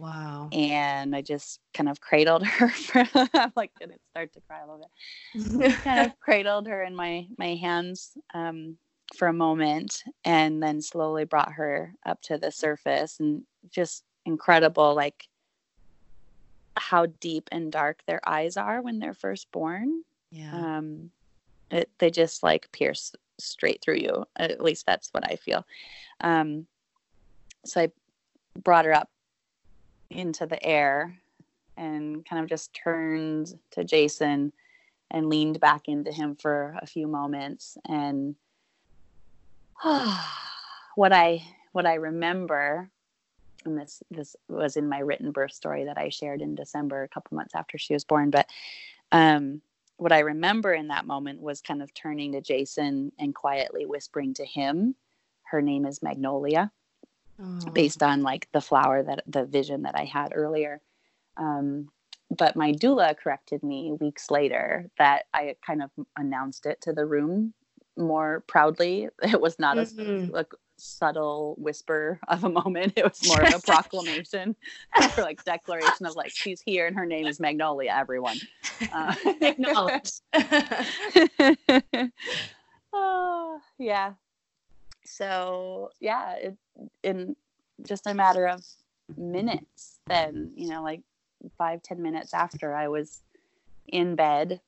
[0.02, 0.48] wow.
[0.50, 4.66] And i just kind of cradled her for i'm like gonna start to cry a
[4.66, 5.72] little bit?
[5.84, 8.76] Kind of cradled her in my my hands um,
[9.16, 14.94] for a moment and then slowly brought her up to the surface and just incredible
[14.94, 15.28] like
[16.76, 20.02] how deep and dark their eyes are when they're first born.
[20.30, 20.78] Yeah.
[20.78, 21.10] Um
[21.70, 24.24] it, they just like pierce straight through you.
[24.36, 25.64] At least that's what i feel.
[26.20, 26.66] Um
[27.64, 27.88] so i
[28.58, 29.08] brought her up
[30.12, 31.18] into the air
[31.76, 34.52] and kind of just turned to jason
[35.10, 38.34] and leaned back into him for a few moments and
[40.94, 42.88] what I what I remember,
[43.64, 47.08] and this this was in my written birth story that I shared in December, a
[47.08, 48.30] couple months after she was born.
[48.30, 48.48] But
[49.10, 49.60] um,
[49.96, 54.34] what I remember in that moment was kind of turning to Jason and quietly whispering
[54.34, 54.94] to him,
[55.44, 56.70] "Her name is Magnolia,"
[57.42, 57.70] oh.
[57.70, 60.80] based on like the flower that the vision that I had earlier.
[61.36, 61.88] Um,
[62.36, 67.04] but my doula corrected me weeks later that I kind of announced it to the
[67.04, 67.54] room
[67.96, 69.08] more proudly.
[69.22, 70.34] It was not mm-hmm.
[70.34, 70.46] a, a,
[70.78, 72.94] subtle whisper of a moment.
[72.96, 74.56] It was more of a proclamation
[75.16, 77.92] or like declaration of like she's here and her name is Magnolia.
[77.94, 78.38] Everyone,
[78.92, 80.22] uh, acknowledged.
[82.92, 84.14] oh, yeah.
[85.04, 86.56] So yeah, it,
[87.02, 87.36] in
[87.84, 88.64] just a matter of
[89.16, 91.02] minutes, then you know, like
[91.58, 93.22] five ten minutes after I was
[93.88, 94.60] in bed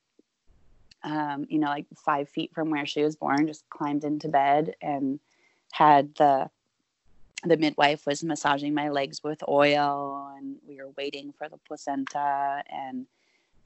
[1.04, 4.74] um, you know, like five feet from where she was born, just climbed into bed
[4.80, 5.20] and
[5.72, 6.50] had the
[7.42, 12.62] the midwife was massaging my legs with oil and we were waiting for the placenta
[12.70, 13.06] and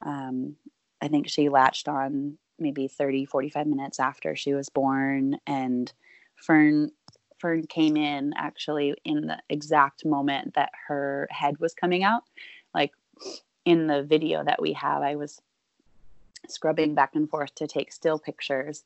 [0.01, 0.55] um,
[1.01, 5.93] i think she latched on maybe 30 45 minutes after she was born and
[6.45, 6.91] fern
[7.39, 12.23] fern came in actually in the exact moment that her head was coming out
[12.73, 12.91] like
[13.65, 15.41] in the video that we have i was
[16.47, 18.83] scrubbing back and forth to take still pictures.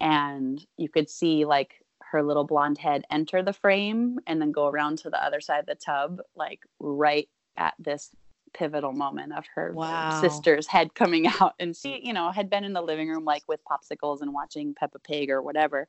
[0.00, 4.66] And you could see like her little blonde head enter the frame and then go
[4.66, 8.10] around to the other side of the tub, like right at this
[8.52, 10.20] pivotal moment of her wow.
[10.20, 11.54] sister's head coming out.
[11.60, 14.74] And she, you know, had been in the living room like with popsicles and watching
[14.74, 15.86] Peppa Pig or whatever.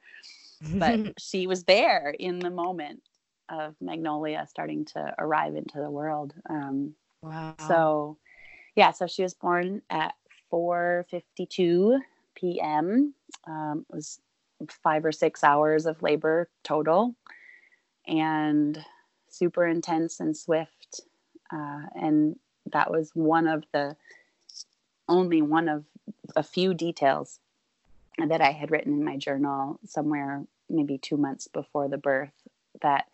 [0.62, 3.02] But she was there in the moment
[3.50, 6.34] of Magnolia starting to arrive into the world.
[6.50, 7.56] Um, wow.
[7.68, 8.18] So,
[8.76, 10.14] yeah, so she was born at
[10.52, 12.00] 4:52
[12.36, 13.14] p.m.
[13.46, 14.20] Um, it was
[14.84, 17.16] five or six hours of labor total,
[18.08, 18.84] and
[19.30, 21.02] super intense and swift.
[21.52, 22.38] Uh, and
[22.72, 23.96] that was one of the
[25.08, 25.84] only one of
[26.36, 27.40] a few details
[28.30, 32.34] that I had written in my journal somewhere maybe two months before the birth
[32.82, 33.06] that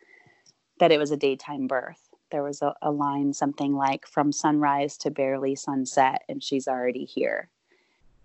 [0.80, 4.98] that it was a daytime birth there was a, a line something like from sunrise
[4.98, 7.50] to barely sunset and she's already here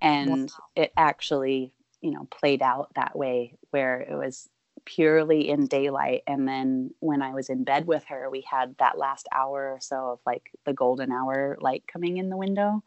[0.01, 0.65] and wow.
[0.77, 4.49] it actually you know played out that way where it was
[4.85, 8.99] purely in daylight and then when i was in bed with her we had that
[8.99, 12.83] last hour or so of like the golden hour light coming in the window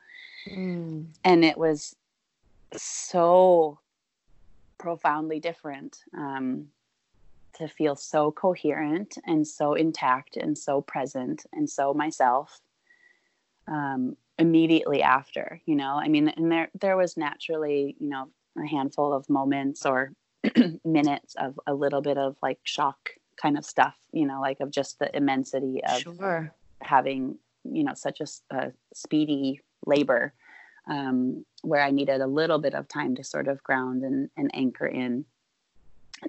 [0.49, 1.05] mm.
[1.23, 1.95] and it was
[2.75, 3.79] so
[4.77, 6.67] profoundly different um,
[7.53, 12.59] to feel so coherent and so intact and so present and so myself
[13.67, 18.27] um, immediately after you know i mean and there there was naturally you know
[18.61, 20.11] a handful of moments or
[20.85, 23.11] minutes of a little bit of like shock
[23.41, 26.53] kind of stuff you know like of just the immensity of sure.
[26.81, 30.33] having you know such a, a speedy labor
[30.87, 34.51] um, where i needed a little bit of time to sort of ground and, and
[34.53, 35.25] anchor in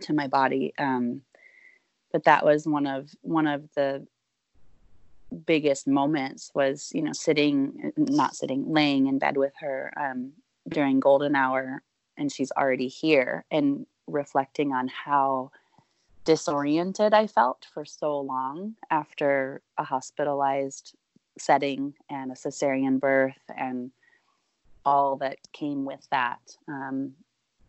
[0.02, 0.72] to my body.
[0.78, 1.22] Um,
[2.12, 4.06] but that was one of one of the
[5.44, 10.32] biggest moments was you know sitting not sitting laying in bed with her um,
[10.68, 11.82] during golden hour
[12.16, 15.50] and she's already here and reflecting on how
[16.24, 20.94] disoriented i felt for so long after a hospitalized
[21.38, 23.90] setting and a cesarean birth and
[24.86, 27.12] all that came with that um,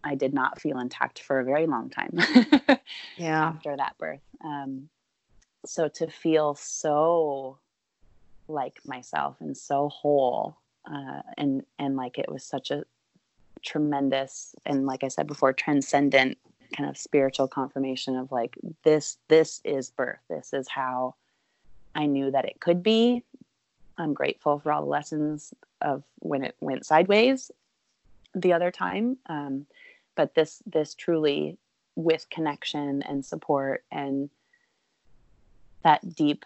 [0.04, 2.18] I did not feel intact for a very long time.
[3.18, 3.50] yeah.
[3.50, 4.22] After that birth.
[4.46, 4.88] Um,
[5.66, 7.58] so to feel so
[8.48, 10.58] like myself and so whole
[10.90, 12.86] uh, and and like it was such a
[13.62, 16.38] tremendous and like i said before transcendent
[16.76, 21.16] kind of spiritual confirmation of like this this is birth this is how
[21.96, 23.24] i knew that it could be
[23.98, 27.52] i'm grateful for all the lessons of when it went sideways
[28.36, 29.66] the other time um,
[30.16, 31.58] but this this truly
[31.96, 34.30] with connection and support and
[35.84, 36.46] that deep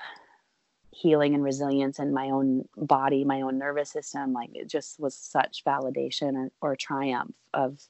[0.92, 4.34] healing and resilience in my own body, my own nervous system.
[4.34, 7.82] Like it just was such validation or, or triumph of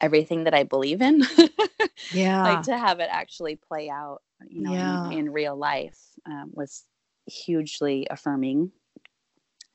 [0.00, 1.22] everything that I believe in.
[2.12, 2.42] yeah.
[2.42, 5.06] like to have it actually play out, you know, yeah.
[5.06, 6.84] in, in, real life um, was
[7.26, 8.70] hugely affirming.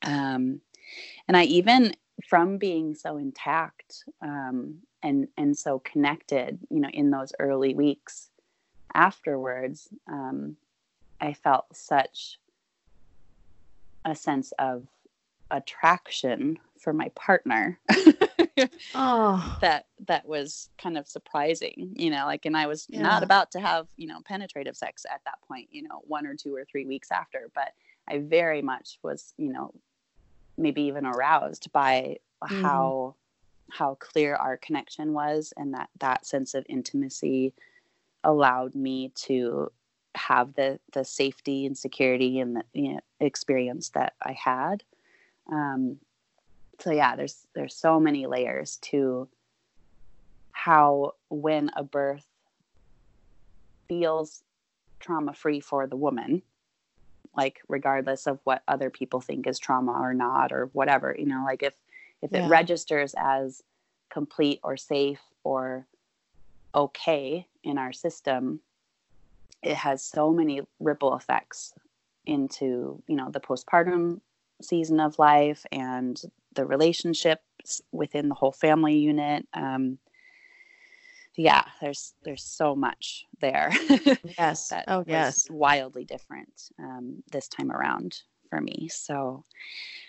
[0.04, 0.60] Um,
[1.28, 1.94] and I even
[2.28, 8.30] from being so intact um, and and so connected, you know, in those early weeks
[8.94, 10.56] afterwards, um,
[11.20, 12.38] I felt such
[14.04, 14.86] a sense of
[15.50, 17.78] attraction for my partner.
[18.94, 23.02] oh, that that was kind of surprising, you know, like and I was yeah.
[23.02, 26.34] not about to have, you know, penetrative sex at that point, you know, one or
[26.34, 27.72] two or three weeks after, but
[28.08, 29.72] I very much was, you know,
[30.56, 32.62] maybe even aroused by mm-hmm.
[32.62, 33.14] how
[33.70, 37.52] how clear our connection was and that that sense of intimacy
[38.22, 39.70] allowed me to
[40.14, 44.82] have the the safety and security and the you know, experience that I had.
[45.50, 45.98] Um,
[46.80, 49.28] so yeah, there's there's so many layers to
[50.52, 52.26] how when a birth
[53.88, 54.42] feels
[55.00, 56.42] trauma free for the woman,
[57.36, 61.44] like regardless of what other people think is trauma or not or whatever, you know,
[61.44, 61.74] like if
[62.22, 62.46] if yeah.
[62.46, 63.62] it registers as
[64.10, 65.86] complete or safe or
[66.74, 68.60] okay in our system,
[69.62, 71.74] it has so many ripple effects
[72.26, 74.20] into you know the postpartum
[74.62, 76.22] season of life and
[76.54, 79.98] the relationships within the whole family unit um,
[81.36, 83.70] yeah there's there's so much there
[84.38, 84.68] yes.
[84.68, 85.48] that oh yes.
[85.50, 88.88] wildly different um, this time around for me.
[88.88, 89.44] So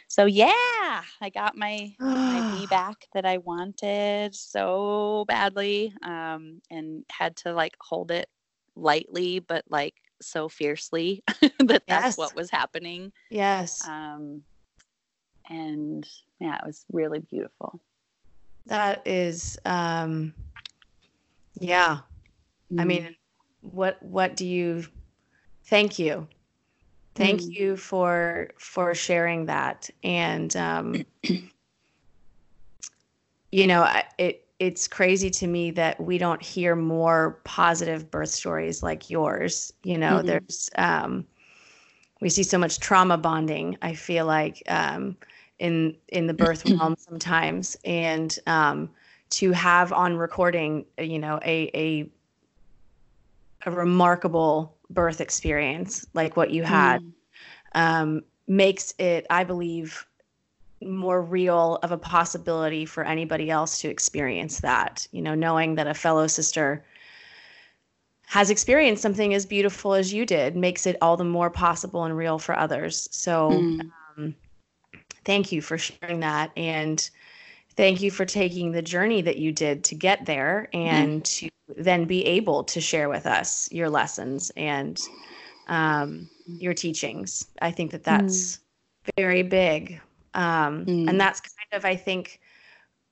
[0.07, 7.35] so yeah i got my my VBAC that i wanted so badly um, and had
[7.37, 8.29] to like hold it
[8.75, 11.23] lightly but like so fiercely
[11.59, 13.11] that that's what was happening.
[13.29, 13.85] Yes.
[13.87, 14.43] Um
[15.49, 16.07] and
[16.39, 17.81] yeah it was really beautiful.
[18.67, 20.33] That is um
[21.59, 21.99] yeah
[22.71, 22.79] mm.
[22.79, 22.87] i mm-hmm.
[22.87, 23.15] mean
[23.61, 24.85] what what do you
[25.65, 26.27] thank you
[27.15, 27.51] thank mm.
[27.51, 31.03] you for for sharing that and um
[33.51, 33.87] you know
[34.17, 39.73] it it's crazy to me that we don't hear more positive birth stories like yours.
[39.83, 40.27] You know, mm-hmm.
[40.27, 41.25] there's um,
[42.21, 43.77] we see so much trauma bonding.
[43.81, 45.17] I feel like um,
[45.59, 48.89] in in the birth realm sometimes, and um,
[49.31, 52.09] to have on recording, you know, a a
[53.65, 57.11] a remarkable birth experience like what you had mm.
[57.73, 60.05] um, makes it, I believe,
[60.81, 65.87] more real of a possibility for anybody else to experience that you know knowing that
[65.87, 66.85] a fellow sister
[68.27, 72.15] has experienced something as beautiful as you did makes it all the more possible and
[72.17, 73.89] real for others so mm.
[74.17, 74.35] um,
[75.23, 77.09] thank you for sharing that and
[77.75, 81.39] thank you for taking the journey that you did to get there and mm.
[81.39, 85.01] to then be able to share with us your lessons and
[85.67, 88.59] um, your teachings i think that that's mm.
[89.17, 89.99] very big
[90.35, 91.09] um, mm.
[91.09, 92.39] And that's kind of, I think,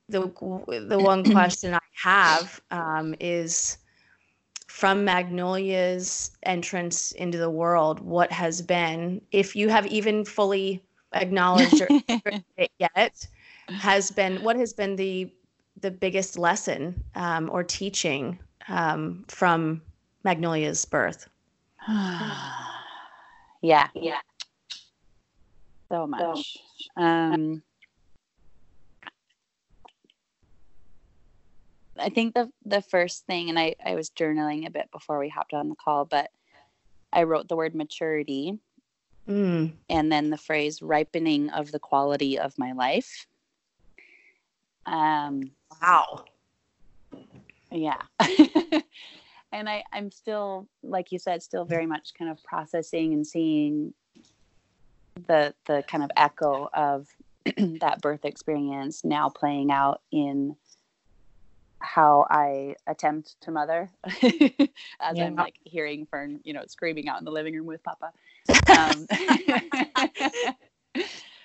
[0.10, 0.22] the
[0.68, 3.78] the one question I have um, is
[4.68, 11.86] from Magnolia's entrance into the world, what has been, if you have even fully acknowledged
[12.58, 13.28] it yet,
[13.70, 15.32] has been what has been the
[15.82, 19.82] the biggest lesson um, or teaching um, from
[20.24, 21.28] Magnolia's birth?
[21.88, 24.20] yeah, yeah,
[25.92, 26.58] so much.
[26.98, 27.62] Um,
[32.00, 35.30] I think the the first thing, and I I was journaling a bit before we
[35.30, 36.32] hopped on the call, but
[37.12, 38.60] I wrote the word maturity,
[39.28, 39.74] mm.
[39.90, 43.28] and then the phrase ripening of the quality of my life.
[44.86, 46.26] Um, wow.
[47.72, 48.02] Yeah.
[49.52, 53.94] and I I'm still, like you said, still very much kind of processing and seeing
[55.28, 57.08] the the kind of echo of
[57.58, 60.56] that birth experience now playing out in
[61.80, 65.26] how I attempt to mother as yeah.
[65.26, 68.12] I'm like hearing Fern, you know, screaming out in the living room with Papa.
[68.76, 69.08] Um,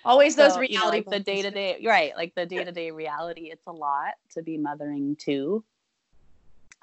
[0.09, 0.75] Always those so, reality.
[0.75, 2.17] You know, like the day to day, right?
[2.17, 3.51] Like the day to day reality.
[3.53, 5.63] It's a lot to be mothering too.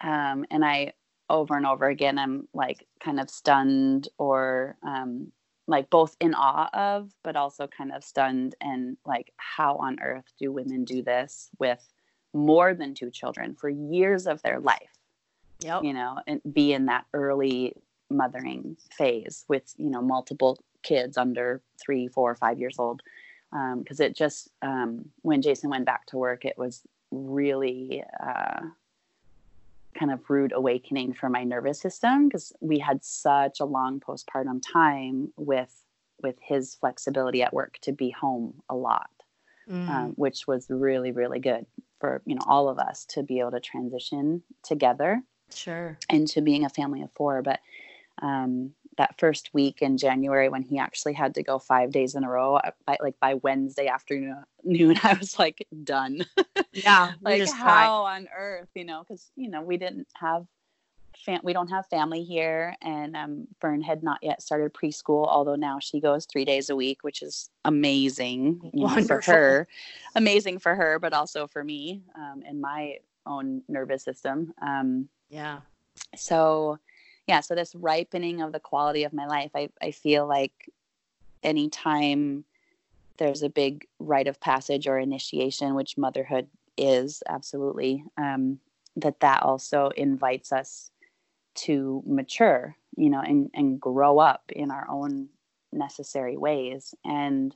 [0.02, 0.94] Um, and I
[1.30, 5.32] over and over again, I'm like kind of stunned or um,
[5.68, 10.32] like both in awe of, but also kind of stunned and like, how on earth
[10.40, 11.84] do women do this with
[12.34, 15.00] more than two children for years of their life?
[15.62, 15.84] Yep.
[15.84, 17.74] You know, and be in that early
[18.12, 23.02] mothering phase with, you know, multiple kids under three, four, five years old.
[23.78, 26.82] Because um, it just, um, when Jason went back to work, it was
[27.12, 28.60] really uh,
[29.98, 34.62] kind of rude awakening for my nervous system because we had such a long postpartum
[34.62, 35.74] time with
[36.22, 39.10] with his flexibility at work to be home a lot
[39.70, 39.90] mm.
[39.90, 41.66] um, which was really really good
[42.00, 45.22] for you know all of us to be able to transition together
[45.54, 47.60] sure into being a family of four but
[48.22, 52.24] um, that first week in January when he actually had to go five days in
[52.24, 56.26] a row, by, like by Wednesday afternoon, noon, I was like done.
[56.74, 59.04] Yeah, like how on earth, you know?
[59.04, 60.46] Because you know we didn't have,
[61.26, 65.28] fam- we don't have family here, and um, Fern had not yet started preschool.
[65.28, 69.68] Although now she goes three days a week, which is amazing you know, for her,
[70.16, 74.54] amazing for her, but also for me um, and my own nervous system.
[74.62, 75.60] Um, yeah.
[76.16, 76.80] So
[77.28, 80.72] yeah, so this ripening of the quality of my life, I, I feel like
[81.44, 82.46] anytime
[83.18, 86.48] there's a big rite of passage or initiation, which motherhood
[86.78, 88.60] is absolutely, um,
[88.98, 90.92] that that also invites us
[91.56, 95.30] to mature, you know, and, and grow up in our own
[95.72, 96.94] necessary ways.
[97.04, 97.56] And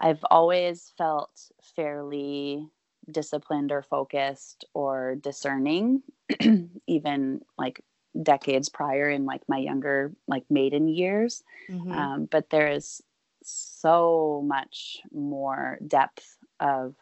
[0.00, 2.66] I've always felt fairly
[3.10, 6.02] disciplined or focused or discerning,
[6.86, 7.80] even like
[8.22, 11.92] decades prior in like my younger like maiden years mm-hmm.
[11.92, 13.02] um, but there is
[13.42, 16.94] so much more depth of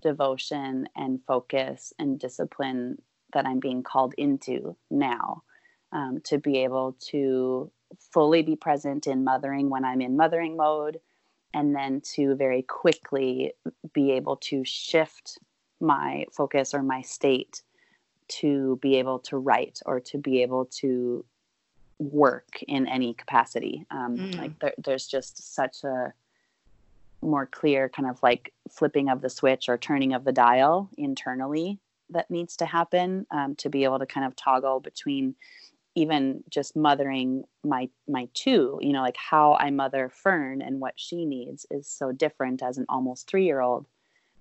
[0.00, 3.00] devotion and focus and discipline
[3.32, 5.42] that i'm being called into now
[5.90, 7.70] um, to be able to
[8.12, 11.00] fully be present in mothering when i'm in mothering mode
[11.52, 13.52] and then to very quickly
[13.92, 15.38] be able to shift
[15.80, 17.62] my focus or my state
[18.28, 21.24] to be able to write or to be able to
[21.98, 23.84] work in any capacity.
[23.90, 24.38] Um, mm.
[24.38, 26.12] Like there, there's just such a
[27.20, 31.78] more clear kind of like flipping of the switch or turning of the dial internally
[32.10, 35.34] that needs to happen um, to be able to kind of toggle between
[35.94, 40.94] even just mothering my my two you know like how i mother fern and what
[40.96, 43.86] she needs is so different as an almost three year old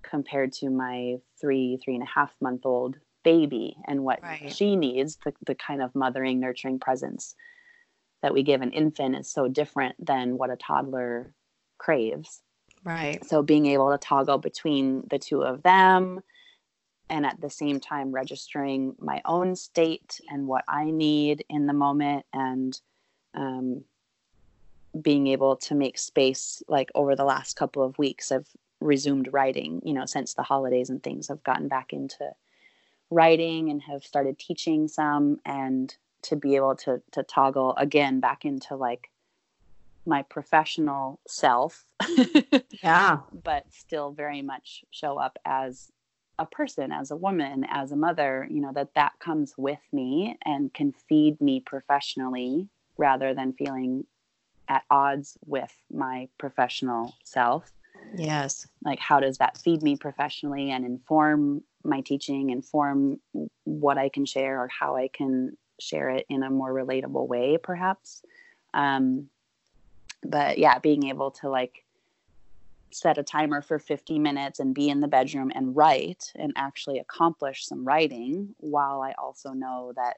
[0.03, 4.55] compared to my three three and a half month old baby and what right.
[4.55, 7.35] she needs the, the kind of mothering nurturing presence
[8.21, 11.33] that we give an infant is so different than what a toddler
[11.77, 12.41] craves
[12.85, 16.21] right so being able to toggle between the two of them
[17.09, 21.73] and at the same time registering my own state and what i need in the
[21.73, 22.79] moment and
[23.35, 23.83] um,
[25.01, 28.47] being able to make space like over the last couple of weeks i've
[28.79, 32.31] resumed writing you know since the holidays and things i've gotten back into
[33.09, 38.45] writing and have started teaching some and to be able to to toggle again back
[38.45, 39.09] into like
[40.05, 41.85] my professional self.
[42.83, 43.19] Yeah.
[43.43, 45.91] But still very much show up as
[46.39, 50.37] a person as a woman as a mother you know that that comes with me
[50.45, 54.05] and can feed me professionally rather than feeling
[54.69, 57.71] at odds with my professional self.
[58.15, 58.67] Yes.
[58.83, 63.19] Like how does that feed me professionally and inform my teaching inform
[63.63, 67.57] what I can share or how I can share it in a more relatable way,
[67.57, 68.23] perhaps.
[68.73, 69.29] Um,
[70.23, 71.83] but yeah, being able to like
[72.91, 76.99] set a timer for 50 minutes and be in the bedroom and write and actually
[76.99, 80.17] accomplish some writing while I also know that,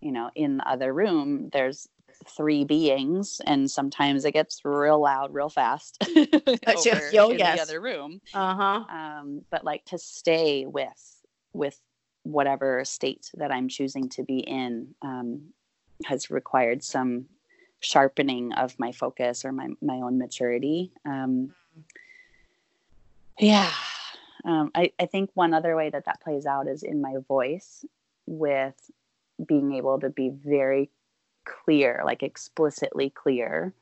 [0.00, 1.88] you know, in the other room, there's
[2.28, 6.02] three beings and sometimes it gets real loud real fast.
[6.16, 7.56] Over yo, in yes.
[7.56, 8.20] the other room.
[8.34, 8.84] Uh-huh.
[8.88, 11.20] Um, but like to stay with
[11.52, 11.78] with
[12.24, 15.42] whatever state that i'm choosing to be in um,
[16.04, 17.26] has required some
[17.82, 20.92] sharpening of my focus or my, my own maturity.
[21.04, 21.54] Um,
[23.38, 23.70] yeah.
[24.44, 27.84] Um, I, I think one other way that that plays out is in my voice
[28.26, 28.90] with
[29.44, 30.90] being able to be very
[31.44, 33.74] clear, like explicitly clear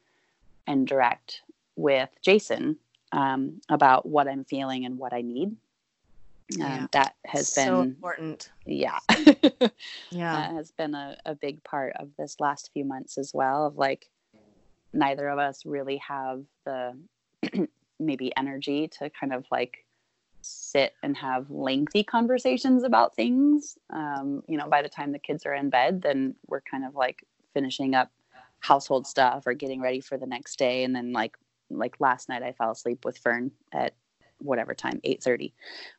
[0.66, 1.42] and direct
[1.76, 2.76] with Jason
[3.12, 5.56] um, about what I'm feeling and what I need.
[6.60, 8.50] Um, That has so been important.
[8.66, 8.98] yeah
[10.10, 10.32] Yeah.
[10.32, 13.76] that has been a, a big part of this last few months as well of
[13.76, 14.06] like
[14.92, 16.98] neither of us really have the
[18.00, 19.84] maybe energy to kind of like
[20.42, 25.46] sit and have lengthy conversations about things um, you know by the time the kids
[25.46, 27.24] are in bed then we're kind of like
[27.54, 28.10] finishing up
[28.60, 30.84] household stuff or getting ready for the next day.
[30.84, 31.36] And then like
[31.70, 33.94] like last night i fell asleep with fern at
[34.38, 35.52] whatever time 8.30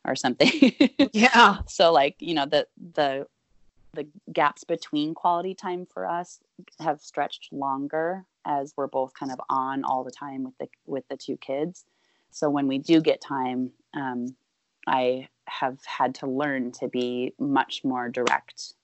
[0.04, 0.72] or something.
[1.12, 1.58] Yeah.
[1.66, 3.26] so like you know the the
[3.94, 6.40] the gaps between quality time for us
[6.80, 11.06] have stretched longer as we're both kind of on all the time with the with
[11.08, 11.84] the two kids.
[12.30, 14.34] So when we do get time um,
[14.86, 18.74] i have had to learn to be much more direct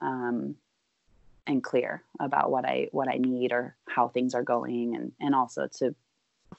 [0.00, 0.56] um,
[1.46, 5.34] and clear about what i what i need or how things are going and and
[5.34, 5.94] also to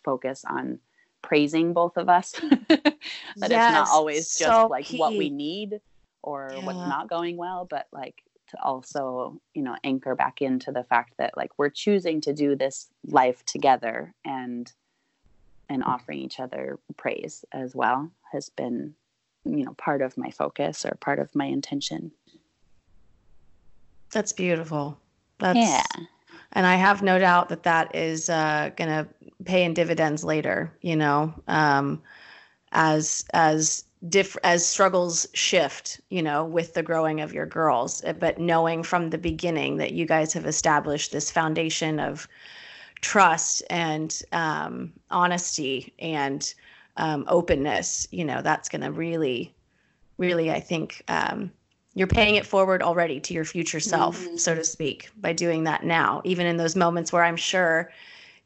[0.04, 0.80] focus on
[1.26, 2.36] praising both of us.
[3.38, 5.82] That it's not always just so like what we need
[6.24, 8.16] or what's not going well but like
[8.48, 12.56] to also you know anchor back into the fact that like we're choosing to do
[12.56, 14.72] this life together and
[15.70, 18.96] and offering each other praise as well has been
[19.44, 22.12] you know part of my focus or part of my intention
[24.16, 24.98] That's beautiful.
[25.40, 25.84] That's yeah
[26.56, 29.08] and I have no doubt that that is uh, going to
[29.44, 30.74] pay in dividends later.
[30.82, 32.02] You know, um,
[32.72, 36.00] as as diff- as struggles shift.
[36.10, 39.92] You know, with the growing of your girls, Uh, but knowing from the beginning that
[39.92, 42.28] you guys have established this foundation of
[43.02, 46.54] trust and um, honesty and
[46.96, 48.08] um, openness.
[48.12, 49.54] You know, that's going to really,
[50.18, 51.04] really, I think.
[51.10, 51.52] Um,
[51.96, 54.38] you're paying it forward already to your future self, Mhm.
[54.38, 57.92] so to speak, by doing that now, even in those moments where I'm sure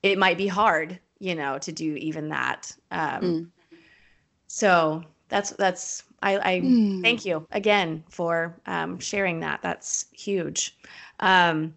[0.03, 2.75] it might be hard, you know, to do even that.
[2.91, 3.51] Um, Mm.
[4.47, 6.83] So that's that's I, I Mm.
[7.03, 9.61] thank you again for um, sharing that.
[9.61, 10.77] That's huge.
[11.19, 11.75] Um,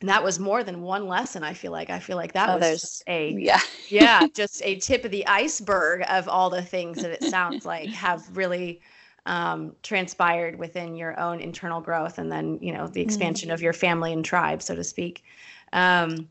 [0.00, 1.42] and that was more than one lesson.
[1.44, 4.76] I feel like I feel like that Oh, was just a yeah yeah, just a
[4.80, 8.80] tip of the iceberg of all the things that it sounds like have really
[9.26, 13.72] um, transpired within your own internal growth, and then you know the expansion of your
[13.72, 15.24] family and tribe, so to speak.
[15.72, 16.28] Um,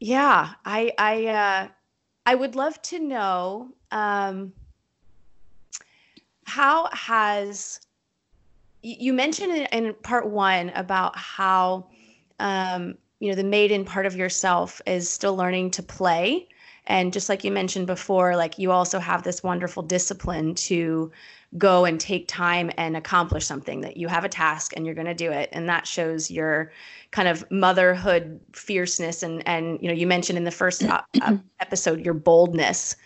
[0.00, 1.68] yeah, I I uh,
[2.24, 4.52] I would love to know um,
[6.44, 7.80] how has
[8.82, 11.88] you mentioned in, in part one about how
[12.38, 16.48] um, you know the maiden part of yourself is still learning to play
[16.86, 21.10] and just like you mentioned before like you also have this wonderful discipline to
[21.58, 25.06] go and take time and accomplish something that you have a task and you're going
[25.06, 25.50] to do it.
[25.52, 26.72] And that shows your
[27.10, 31.32] kind of motherhood fierceness and and you know you mentioned in the first uh, uh,
[31.60, 32.96] episode your boldness.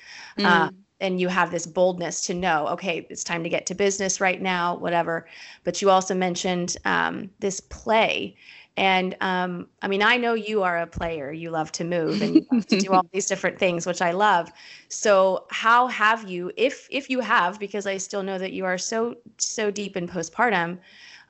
[0.44, 0.74] Uh, Mm.
[1.00, 4.40] and you have this boldness to know okay it's time to get to business right
[4.42, 5.26] now whatever.
[5.64, 8.36] But you also mentioned um, this play
[8.76, 12.34] and um, i mean i know you are a player you love to move and
[12.34, 14.52] you love to do all these different things which i love
[14.88, 18.78] so how have you if if you have because i still know that you are
[18.78, 20.78] so so deep in postpartum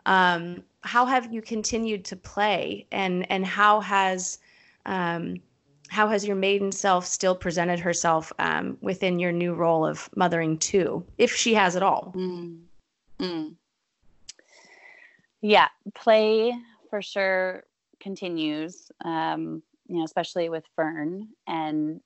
[0.07, 4.39] um, how have you continued to play and and how has
[4.87, 5.41] um,
[5.89, 10.59] how has your maiden self still presented herself um, within your new role of mothering
[10.59, 12.13] too, if she has at all?
[12.17, 12.63] Mm.
[13.21, 13.55] Mm.
[15.43, 16.53] Yeah, play
[16.97, 17.65] for sure
[18.01, 18.91] continues.
[19.05, 22.01] Um, you know, especially with Fern and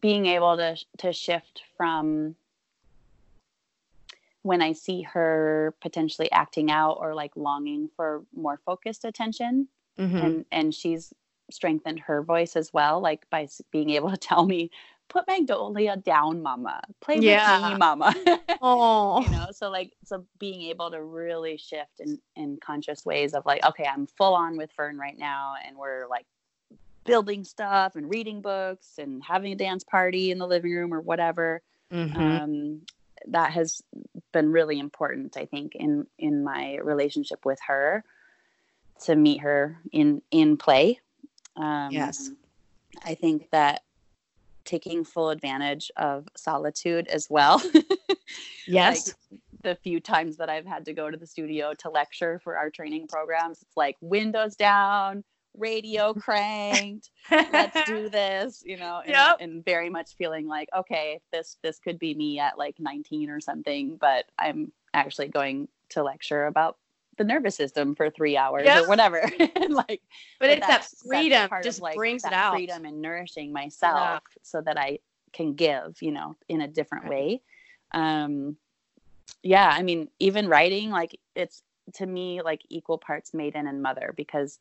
[0.00, 2.34] being able to to shift from
[4.42, 10.24] when I see her potentially acting out or like longing for more focused attention, Mhm.
[10.24, 11.12] and and she's
[11.50, 14.70] strengthened her voice as well, like by being able to tell me,
[15.10, 16.80] "Put Magnolia down, Mama.
[17.02, 17.60] Play with Yeah.
[17.66, 18.14] me, Mama."
[18.62, 23.34] Oh, you know so like so being able to really shift in in conscious ways
[23.34, 26.26] of like okay i'm full on with fern right now and we're like
[27.04, 31.00] building stuff and reading books and having a dance party in the living room or
[31.00, 32.16] whatever Mhm.
[32.16, 32.82] um
[33.26, 33.82] that has
[34.32, 38.04] been really important i think in in my relationship with her
[39.04, 41.00] to meet her in in play
[41.56, 42.30] um Yes.
[43.04, 43.82] i think that
[44.70, 47.60] taking full advantage of solitude as well
[48.68, 49.12] yes.
[49.62, 52.70] the few times that I've had to go to the studio to lecture for our
[52.70, 55.24] training programs, it's like windows down,
[55.58, 59.36] radio cranked, let's do this, you know, and, Yep.
[59.40, 63.40] and very much feeling like, okay, this this could be me at like 19 or
[63.40, 66.76] something, but I'm actually going to lecture about
[67.20, 68.84] the nervous system for three hours Yep.
[68.84, 69.18] or whatever.
[69.56, 70.00] and like
[70.40, 72.54] but it's that freedom of, just like, brings it that out.
[72.54, 75.00] freedom and nourishing myself so that I
[75.34, 77.10] can give, you know, in a different Right.
[77.10, 77.42] way.
[77.92, 78.56] um
[79.42, 81.62] yeah i mean even writing like it's
[81.94, 84.58] to me like equal parts maiden and mother because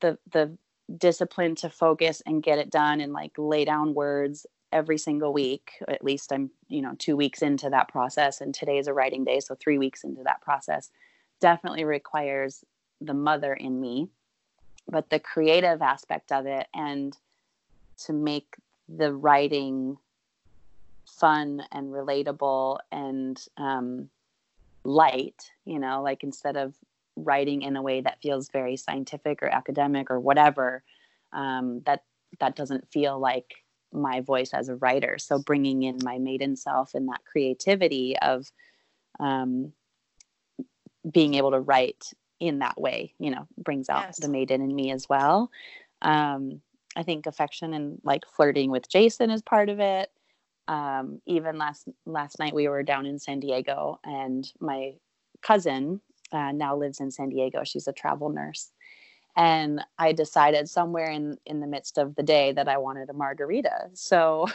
[0.00, 0.56] the the
[0.96, 5.72] discipline to focus and get it done and like lay down words every single week
[5.86, 9.24] at least i'm you know two weeks into that process and today is a writing
[9.24, 10.90] day so three weeks into that process
[11.40, 12.64] definitely requires
[13.00, 14.08] the mother in me
[14.90, 17.16] but the creative aspect of it and
[17.98, 18.56] to make
[18.88, 19.96] the writing
[21.06, 24.08] fun and relatable and um,
[24.84, 26.74] light you know like instead of
[27.16, 30.82] writing in a way that feels very scientific or academic or whatever
[31.32, 32.04] um, that
[32.40, 35.16] that doesn't feel like my voice as a writer.
[35.18, 38.50] So bringing in my maiden self and that creativity of
[39.18, 39.72] um,
[41.10, 44.18] being able to write in that way you know brings out yes.
[44.18, 45.50] the maiden in me as well.
[46.02, 46.60] Um,
[46.96, 50.10] i think affection and like flirting with jason is part of it.
[50.68, 54.94] Um, even last last night we were down in san diego and my
[55.42, 56.00] cousin
[56.32, 57.64] uh, now lives in san diego.
[57.64, 58.70] She's a travel nurse.
[59.36, 63.14] And i decided somewhere in in the midst of the day that i wanted a
[63.14, 63.90] margarita.
[63.94, 64.46] So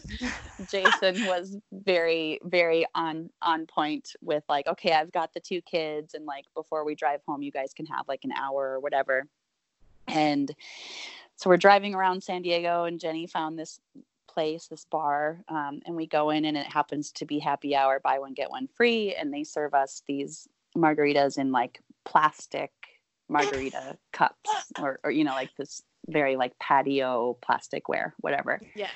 [0.70, 6.14] jason was very very on on point with like okay i've got the two kids
[6.14, 9.26] and like before we drive home you guys can have like an hour or whatever.
[10.08, 10.52] And
[11.36, 13.80] so we're driving around san diego and jenny found this
[14.28, 18.00] place this bar um, and we go in and it happens to be happy hour
[18.00, 19.14] buy one get one free.
[19.14, 22.72] And they serve us these margaritas in like plastic
[23.28, 24.50] margarita cups
[24.80, 28.60] or, or you know like this very like patio plasticware whatever.
[28.74, 28.90] Yes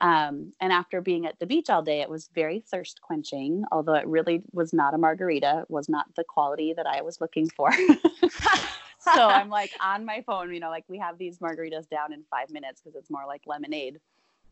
[0.00, 3.94] um, and after being at the beach all day it was very thirst quenching although
[3.94, 7.48] it really was not a margarita it was not the quality that i was looking
[7.48, 7.70] for
[8.98, 12.22] so i'm like on my phone you know like we have these margaritas down in
[12.30, 14.00] five minutes because it's more like lemonade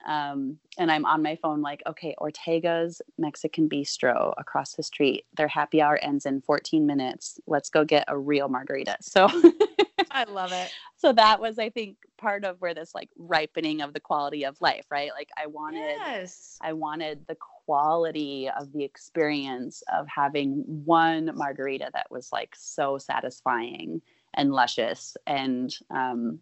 [0.07, 5.27] um, and I'm on my phone like, okay, Ortega's Mexican Bistro across the street.
[5.37, 7.39] Their happy hour ends in 14 minutes.
[7.47, 8.97] Let's go get a real margarita.
[9.01, 9.29] So
[10.13, 10.71] I love it.
[10.97, 14.61] So that was, I think, part of where this like ripening of the quality of
[14.61, 15.11] life, right?
[15.17, 16.59] Like I wanted, yes.
[16.61, 22.99] I wanted the quality of the experience of having one margarita that was like so
[22.99, 24.03] satisfying
[24.35, 26.39] and luscious and um,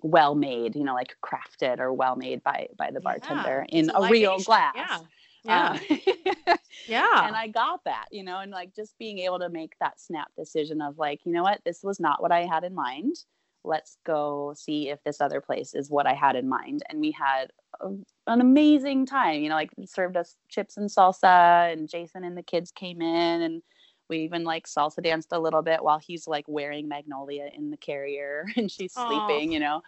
[0.00, 3.90] well made, you know, like crafted or well made by by the bartender yeah, in
[3.94, 4.74] a real glass.
[4.74, 4.98] Yeah.
[5.44, 5.78] Yeah.
[5.90, 5.98] Um,
[6.86, 7.26] yeah.
[7.26, 10.28] And I got that, you know, and like just being able to make that snap
[10.36, 13.16] decision of like, you know what, this was not what I had in mind.
[13.64, 16.82] Let's go see if this other place is what I had in mind.
[16.88, 17.88] And we had a,
[18.26, 22.42] an amazing time, you know, like served us chips and salsa, and Jason and the
[22.42, 23.62] kids came in and
[24.08, 27.76] we even like salsa danced a little bit while he's like wearing Magnolia in the
[27.76, 29.06] carrier and she's Aww.
[29.06, 29.82] sleeping, you know.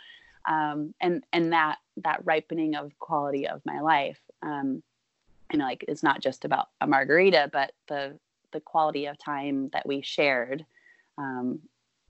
[0.48, 4.82] Um, and and that that ripening of quality of my life, um,
[5.52, 8.18] you know, like it's not just about a margarita, but the
[8.52, 10.64] the quality of time that we shared
[11.18, 11.60] um,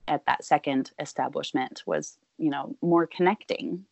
[0.07, 3.85] at that second establishment was, you know, more connecting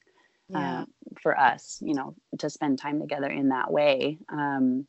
[0.48, 0.82] yeah.
[0.82, 0.84] uh,
[1.20, 4.18] for us, you know, to spend time together in that way.
[4.28, 4.86] Um,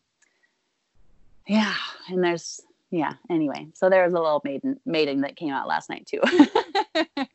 [1.47, 1.73] yeah,
[2.09, 2.61] and there's
[2.93, 6.19] yeah anyway so there was a little maiden mating that came out last night too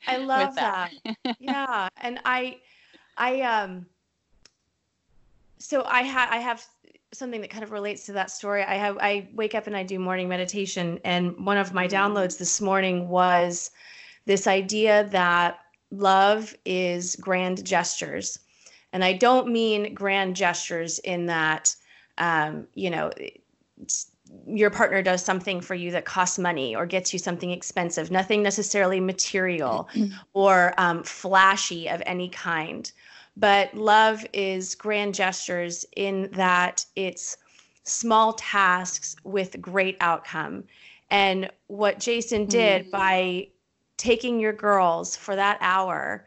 [0.06, 0.92] i love that.
[1.04, 1.36] that.
[1.40, 2.56] yeah and i
[3.16, 3.84] i um
[5.58, 6.64] so i had i have
[7.12, 9.82] something that kind of relates to that story i have i wake up and i
[9.82, 13.70] do morning meditation and one of my downloads this morning was
[14.26, 15.58] this idea that
[15.90, 18.38] love is grand gestures
[18.92, 21.74] and i don't mean grand gestures in that
[22.18, 23.10] um, you know
[24.46, 28.42] your partner does something for you that costs money or gets you something expensive, nothing
[28.42, 29.88] necessarily material
[30.32, 32.92] or um, flashy of any kind.
[33.38, 37.36] But love is grand gestures in that it's
[37.84, 40.64] small tasks with great outcome.
[41.10, 42.90] And what Jason did mm.
[42.90, 43.48] by
[43.96, 46.26] taking your girls for that hour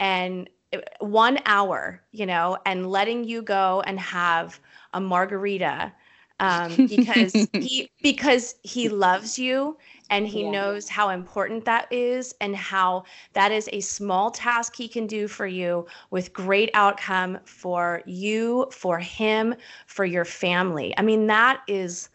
[0.00, 4.60] and uh, one hour, you know, and letting you go and have
[4.94, 5.92] a margarita
[6.40, 9.76] um, because he because he loves you
[10.10, 10.50] and he yeah.
[10.50, 13.04] knows how important that is and how
[13.34, 18.66] that is a small task he can do for you with great outcome for you
[18.70, 19.54] for him
[19.86, 20.94] for your family.
[20.96, 22.08] I mean that is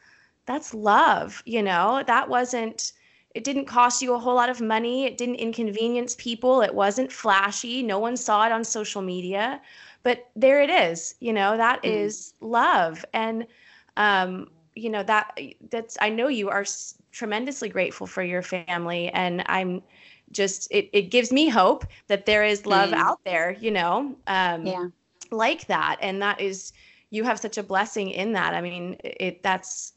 [0.45, 2.03] that's love you know?
[2.07, 2.93] That wasn't
[3.35, 5.05] it didn't cost you a whole lot of money.
[5.05, 6.61] It didn't inconvenience people.
[6.61, 7.81] It wasn't flashy.
[7.81, 9.59] No one saw it on social media.
[10.03, 11.57] But there it is you know?
[11.57, 11.89] That mm.
[11.89, 13.05] is love.
[13.13, 13.47] And
[13.97, 15.37] um, you know that
[15.69, 19.81] that's i know you are s- tremendously grateful for your family and i'm
[20.31, 22.95] just it, it gives me hope that there is love mm.
[22.95, 24.87] out there you know um, yeah.
[25.31, 26.73] like that and that is
[27.13, 28.55] you have such a blessing in that.
[28.55, 29.93] I mean, it that's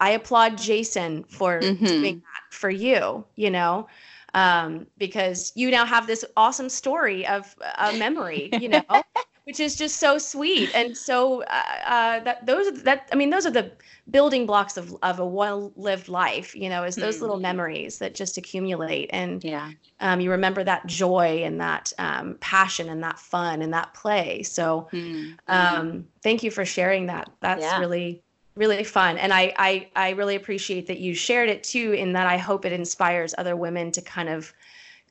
[0.00, 1.84] I applaud Jason for mm-hmm.
[1.84, 3.86] doing that for you, you know,
[4.32, 8.82] um, because you now have this awesome story of a memory, you know,
[9.48, 13.46] which is just so sweet and so uh, uh, that those that I mean those
[13.46, 13.72] are the
[14.10, 17.22] building blocks of of a well lived life, you know, is those mm-hmm.
[17.22, 19.70] little memories that just accumulate and yeah,
[20.00, 24.42] um, you remember that joy and that um, passion and that fun and that play.
[24.42, 25.32] So, mm-hmm.
[25.48, 27.30] um, thank you for sharing that.
[27.40, 27.78] That's yeah.
[27.78, 28.22] really
[28.54, 32.26] really fun and I, I i really appreciate that you shared it too in that
[32.26, 34.52] i hope it inspires other women to kind of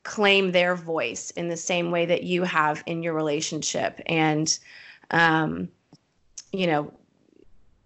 [0.02, 4.00] claim their voice in the same way that you have in your relationship.
[4.06, 4.58] And
[5.10, 5.68] um,
[6.52, 6.92] you know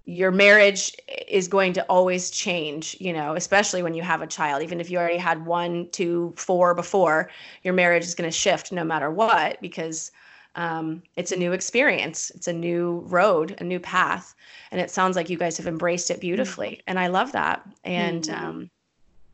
[0.05, 0.97] your marriage
[1.29, 4.63] is going to always change you know especially when you have a child.
[4.63, 7.31] Even if you already had one two four before
[7.63, 10.11] your marriage is going to shift no matter what because
[10.55, 12.31] um, it's a new experience.
[12.35, 14.35] It's a new road a new path.
[14.71, 16.83] And it sounds like you guys have embraced it beautifully.
[16.87, 17.63] And i love that.
[17.85, 18.45] And mm-hmm.
[18.45, 18.71] um,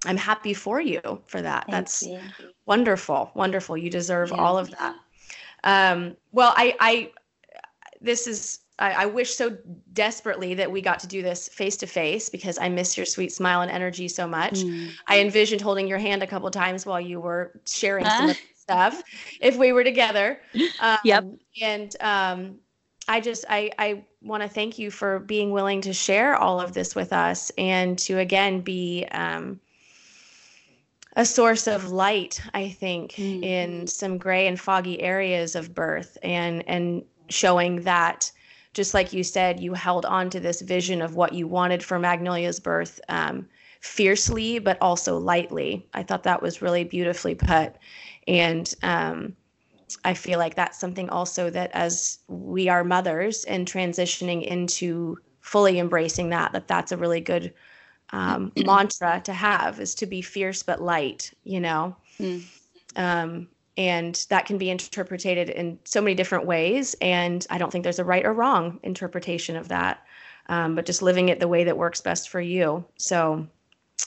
[0.07, 2.21] i'm happy for you for that Thank that's you.
[2.67, 4.39] wonderful wonderful you deserve yeah.
[4.39, 4.97] all of that
[5.65, 7.11] um, well i i
[8.01, 9.57] this is I, I, wish so
[9.93, 13.33] desperately that we got to do this face to face because I miss your sweet
[13.33, 14.61] smile and energy so much.
[14.61, 14.91] Mm.
[15.09, 19.03] I envisioned holding your hand a couple times while you were sharing some stuff
[19.41, 20.41] if we were together.
[20.81, 21.25] Um, yep.
[21.61, 22.59] And um,
[23.09, 26.73] I just I I want to thank you for being willing to share all of
[26.73, 29.59] this with us and to again be um,
[31.17, 32.41] a source of light.
[32.55, 33.43] I think mm-hmm.
[33.43, 38.31] in some gray and foggy areas of birth and and showing that
[38.75, 41.99] just like you said, you held on to this vision of what you wanted for
[41.99, 43.49] Magnolia's birth um,
[43.81, 45.85] fiercely, but also lightly.
[45.95, 47.75] I thought that was really beautifully put.
[48.29, 49.35] And um,
[50.05, 55.79] I feel like that's something also that as we are mothers and transitioning into fully
[55.79, 57.53] embracing that, that that's a really good
[58.11, 61.97] um, mantra to have is to be fierce but light, you know?
[62.21, 62.45] Mm.
[62.97, 66.97] Um, and that can be interpreted in so many different ways.
[67.01, 70.05] And I don't think there's a right or wrong interpretation of that,
[70.49, 72.85] um, but just living it the way that works best for you.
[72.97, 73.47] So,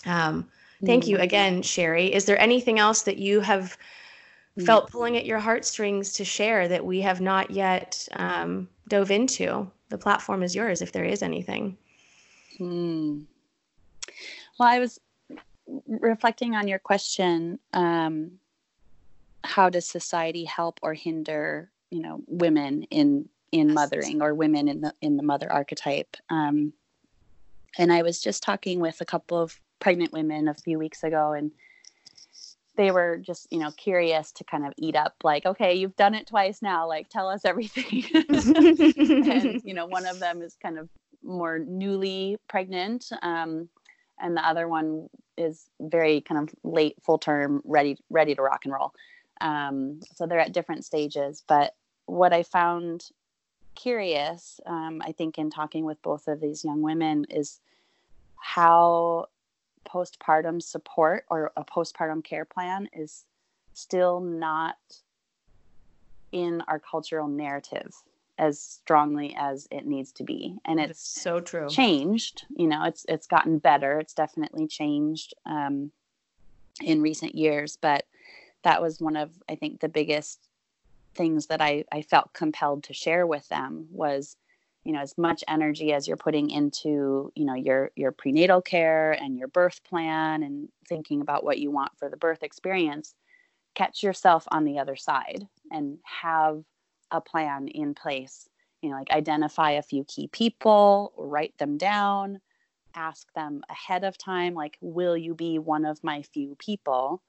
[0.06, 0.50] um,
[0.86, 1.22] thank you mm.
[1.22, 2.12] again, Cheri.
[2.12, 3.78] Is there anything else that you have?
[4.60, 4.66] Mm.
[4.66, 9.72] felt pulling at your heartstrings to share that we have not yet um, dove into.
[9.88, 11.78] The platform is yours if there is anything.
[12.58, 13.22] Hmm.
[14.60, 15.00] Well, I was
[15.88, 17.60] reflecting on your question.
[17.74, 18.40] Um,
[19.44, 24.82] how does society help or hinder, you know, women in in mothering or women in
[24.82, 26.16] the in the mother archetype?
[26.30, 26.74] Um,
[27.78, 31.32] and I was just talking with a couple of pregnant women a few weeks ago,
[31.34, 31.52] and
[32.76, 36.16] they were just you know curious to kind of eat up like okay you've done
[36.16, 40.80] it twice now like tell us everything and you know one of them is kind
[40.80, 40.90] of
[41.24, 43.70] more newly pregnant um,
[44.22, 48.62] and the other one is very kind of late full term ready ready to rock
[48.66, 48.94] and roll.
[49.40, 51.74] Um, so they're at different stages but
[52.06, 53.06] what i found
[53.74, 57.60] curious um, i think in talking with both of these young women is
[58.36, 59.28] how
[59.88, 63.26] postpartum support or a postpartum care plan is
[63.74, 64.78] still not
[66.32, 67.94] in our cultural narrative
[68.42, 70.58] as strongly as it needs to be.
[70.66, 71.70] And it's so true.
[71.70, 74.00] changed you know it's it's gotten better.
[74.00, 75.92] It's definitely changed um,
[76.82, 78.06] in recent years but
[78.64, 80.48] that was one of i think the biggest
[81.16, 84.38] things that i i felt compelled to share with them was
[84.84, 89.12] you know as much energy as you're putting into you know your your prenatal care
[89.12, 93.14] and your birth plan and thinking about what you want for the birth experience
[93.76, 96.64] catch yourself on the other side and have
[97.12, 98.48] a plan in place.
[98.82, 102.42] You know like identify a few key people write them down
[102.96, 107.22] ask them ahead of time like will you be one of my few people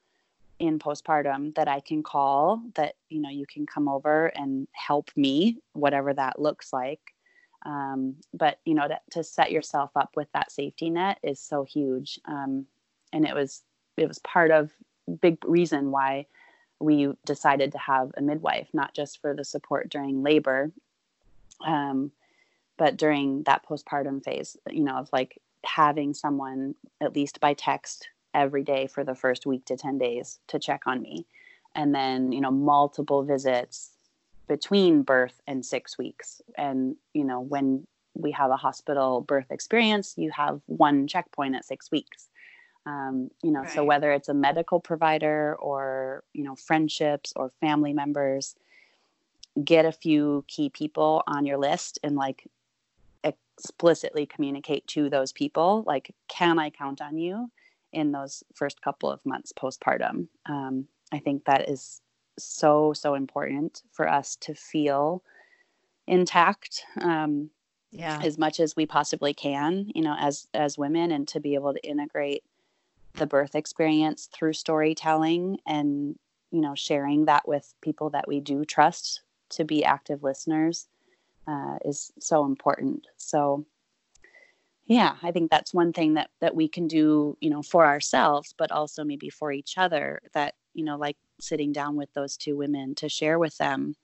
[0.62, 5.10] in postpartum that I can call that you know you can come over and help
[5.16, 7.00] me whatever that looks like.
[7.66, 11.64] Um, but you know to, to, set yourself up with that safety net is so
[11.64, 12.20] huge.
[12.26, 12.66] Um,
[13.12, 13.62] and it was
[13.96, 14.72] it was part of
[15.20, 16.26] big reason why
[16.82, 20.70] we decided to have a midwife not just for the support during labor
[21.66, 22.10] um,
[22.76, 28.08] but during that postpartum phase you know of like having someone at least by text
[28.34, 31.26] every day for the first week to 10 days to check on me
[31.74, 33.92] and then you know multiple visits
[34.52, 36.42] between birth and six weeks.
[36.58, 41.64] And, you know, when we have a hospital birth experience, you have one checkpoint at
[41.64, 42.28] six weeks.
[42.84, 43.70] Um, you know, right.
[43.70, 48.56] so whether it's a medical provider or, you know, friendships or family members,
[49.62, 52.48] get a few key people on your list and like
[53.24, 57.50] explicitly communicate to those people like can i count on you
[57.92, 62.00] in those first couple of months postpartum um, i think that is
[62.38, 65.22] so so important for us to feel
[66.06, 67.50] intact um,
[67.90, 71.54] yeah as much as we possibly can you know as as women and to be
[71.54, 72.42] able to integrate
[73.14, 76.18] the birth experience through storytelling and
[76.50, 80.88] you know sharing that with people that we do trust to be active listeners
[81.46, 83.06] uh, is so important.
[83.16, 83.66] So
[84.86, 88.54] yeah i think that's one thing that that we can do you know for ourselves
[88.56, 92.56] but also maybe for each other that you know like sitting down with those two
[92.56, 93.94] women to share with them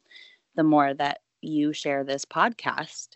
[0.55, 3.09] the more that you share this podcast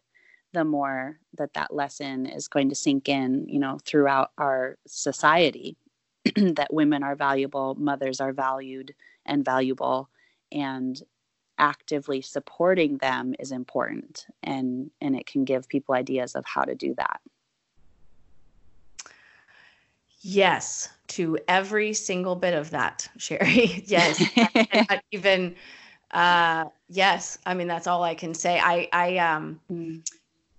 [0.53, 5.76] the more that that lesson is going to sink in you know throughout our society
[6.36, 8.94] that women are valuable mothers are valued
[9.26, 10.08] and valuable
[10.50, 11.02] and
[11.58, 16.74] actively supporting them is important and and it can give people ideas of how to
[16.74, 17.20] do that.
[20.20, 23.84] Yes to every single bit of that Cheri.
[23.86, 24.22] Yes.
[25.12, 25.54] Even
[26.10, 28.58] uh yes i mean that's all i can say.
[28.58, 30.06] I i um mm.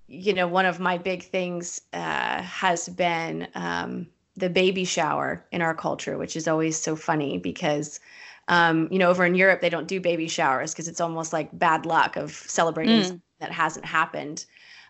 [0.07, 5.61] you know one of my big things uh has been um the baby shower in
[5.61, 7.99] our culture which is always so funny because
[8.47, 11.57] um, you know, over in Europe, they don't do baby showers because it's almost like
[11.57, 13.21] bad luck of celebrating mm.
[13.39, 14.45] that hasn't happened.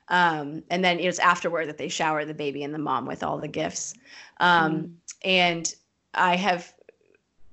[0.10, 3.38] Um, and then it's afterward that they shower the baby and the mom with all
[3.38, 3.94] the gifts.
[4.40, 4.92] Um, mm.
[5.24, 5.76] And
[6.14, 6.74] I have,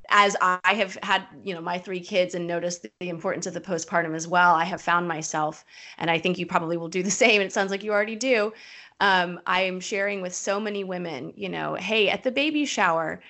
[0.08, 3.60] as I have had, you know, my three kids and noticed the importance of the
[3.60, 5.64] postpartum as well, I have found myself,
[5.98, 7.40] and I think you probably will do the same.
[7.40, 8.52] And it sounds like you already do.
[9.00, 13.20] Um, I am sharing with so many women, you know, hey, at the baby shower,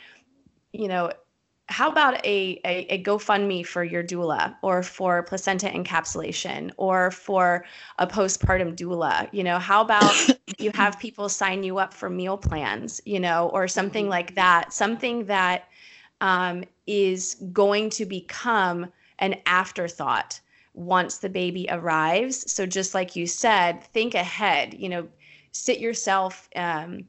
[0.73, 1.13] you know,
[1.71, 7.65] how about a, a, a, GoFundMe for your doula or for placenta encapsulation or for
[7.99, 9.29] a postpartum doula?
[9.33, 10.13] You know, how about
[10.59, 14.11] you have people sign you up for meal plans, you know, or something mm-hmm.
[14.11, 15.69] like that, something that
[16.21, 18.91] um, is going to become
[19.21, 20.41] an afterthought
[20.75, 22.51] once the baby arrives.
[22.51, 25.09] So, just like you said, think ahead, you know,
[25.53, 26.49] sit yourself.
[26.57, 27.05] Um,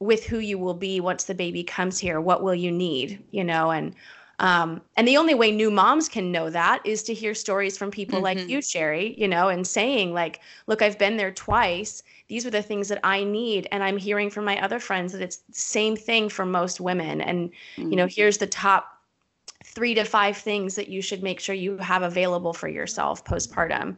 [0.00, 3.44] with who you will be once the baby comes here what will you need you
[3.44, 3.94] know and
[4.38, 7.90] um, and the only way new moms can know that is to hear stories from
[7.90, 8.38] people mm-hmm.
[8.38, 12.50] like you Cheri you know and saying like look i've been there twice these are
[12.50, 15.52] the things that i need and i'm hearing from my other friends that it's the
[15.52, 17.90] same thing for most women and mm-hmm.
[17.90, 18.14] you know mm-hmm.
[18.16, 19.00] here's the top
[19.64, 23.96] three to five things that you should make sure you have available for yourself postpartum.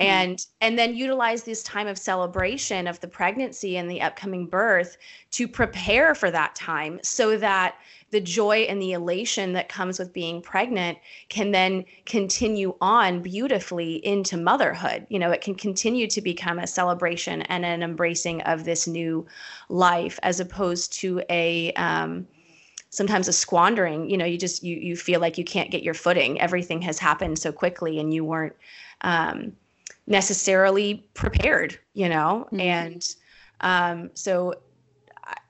[0.00, 4.96] And and then utilize this time of celebration of the pregnancy and the upcoming birth
[5.32, 7.76] to prepare for that time so that
[8.10, 13.96] the joy and the elation that comes with being pregnant can then continue on beautifully
[14.06, 15.06] into motherhood.
[15.10, 19.26] You know, it can continue to become a celebration and an embracing of this new
[19.68, 22.26] life as opposed to a um,
[22.90, 24.08] sometimes a squandering.
[24.08, 26.40] You know, you just you you feel like you can't get your footing.
[26.40, 28.56] Everything has happened so quickly, and you weren't.
[29.02, 29.52] Um,
[30.08, 32.46] necessarily prepared, you know?
[32.46, 32.60] Mm-hmm.
[32.60, 33.14] And
[33.60, 34.54] um, so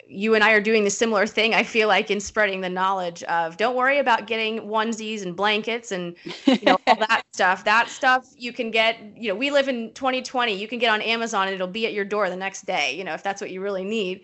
[0.08, 1.54] you and I are doing the similar thing.
[1.54, 5.92] I feel like in spreading the knowledge of don't worry about getting onesies and blankets
[5.92, 7.64] and you know all that stuff.
[7.64, 8.98] That stuff you can get.
[9.16, 10.54] You know, we live in 2020.
[10.54, 12.96] You can get on Amazon and it'll be at your door the next day.
[12.96, 14.22] You know, if that's what you really need.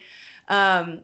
[0.49, 1.03] Um,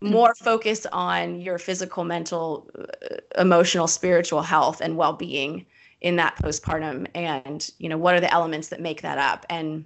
[0.00, 5.64] more focus on your physical, mental, uh, emotional, spiritual health and well-being
[6.02, 9.46] in that postpartum and you know what are the elements that make that up?
[9.48, 9.84] And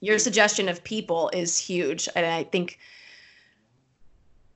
[0.00, 2.08] your suggestion of people is huge.
[2.14, 2.78] And i think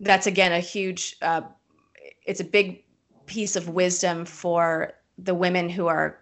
[0.00, 1.42] that's again a huge uh,
[2.26, 2.84] it's a big
[3.26, 6.18] piece of wisdom for the women who are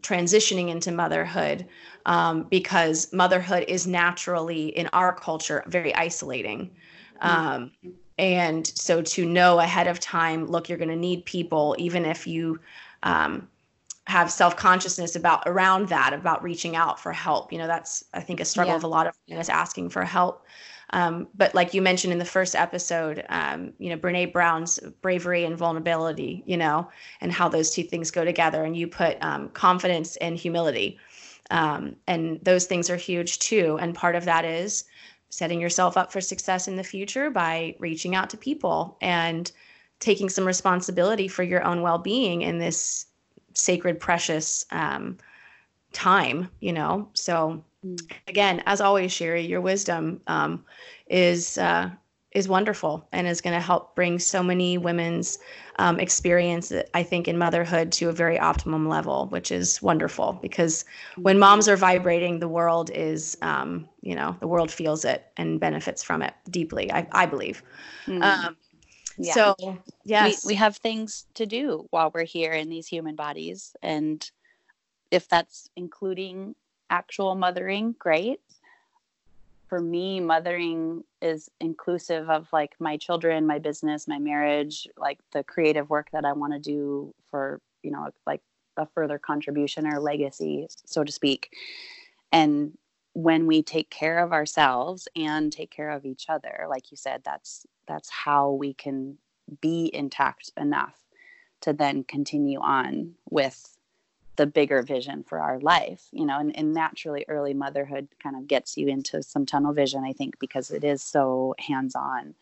[0.00, 1.66] transitioning into motherhood
[2.06, 6.70] um, because motherhood is naturally in our culture very isolating.
[7.20, 7.70] Um,
[8.18, 12.26] and so to know ahead of time look you're going to need people even if
[12.26, 12.58] you
[13.02, 13.48] um,
[14.10, 17.52] have self-consciousness about around that about reaching out for help.
[17.52, 18.76] You know that's i think a struggle yeah.
[18.76, 20.44] of a lot of women is asking for help.
[20.92, 25.44] Um, but like you mentioned in the first episode um, you know Brené Brown's bravery
[25.44, 26.88] and vulnerability you know
[27.20, 30.98] and how those two things go together and you put um, confidence and humility
[31.50, 33.76] um, and those things are huge too.
[33.80, 34.84] And part of that is
[35.30, 39.50] setting yourself up for success in the future by reaching out to people and
[39.98, 43.06] taking some responsibility for your own well-being in this
[43.54, 45.18] sacred, precious um,
[45.92, 47.08] time, you know?
[47.14, 48.12] So, mm.
[48.28, 50.64] again, as always, Cheri, your wisdom um,
[51.08, 51.90] is uh,
[52.32, 55.38] is wonderful and is going to help bring so many women's
[55.80, 60.84] um, experience, I think, in motherhood to a very optimum level, which is wonderful because
[61.16, 65.58] when moms are vibrating, the world is, um, you know, the world feels it and
[65.58, 67.62] benefits from it deeply, I, I believe.
[68.06, 68.22] Mm.
[68.22, 68.56] Um,
[69.20, 69.34] yeah.
[69.34, 69.54] So,
[70.04, 70.44] yes.
[70.44, 73.74] We, we have things to do while we're here in these human bodies.
[73.82, 74.28] And
[75.10, 76.54] if that's including
[76.90, 78.40] actual mothering, great
[79.70, 85.44] for me mothering is inclusive of like my children my business my marriage like the
[85.44, 88.42] creative work that i want to do for you know like
[88.76, 91.56] a further contribution or legacy so to speak
[92.32, 92.76] and
[93.12, 97.22] when we take care of ourselves and take care of each other like you said
[97.24, 99.16] that's that's how we can
[99.60, 101.04] be intact enough
[101.60, 103.76] to then continue on with
[104.36, 108.46] the bigger vision for our life you know and, and naturally early motherhood kind of
[108.46, 112.34] gets you into some tunnel vision i think because it is so hands-on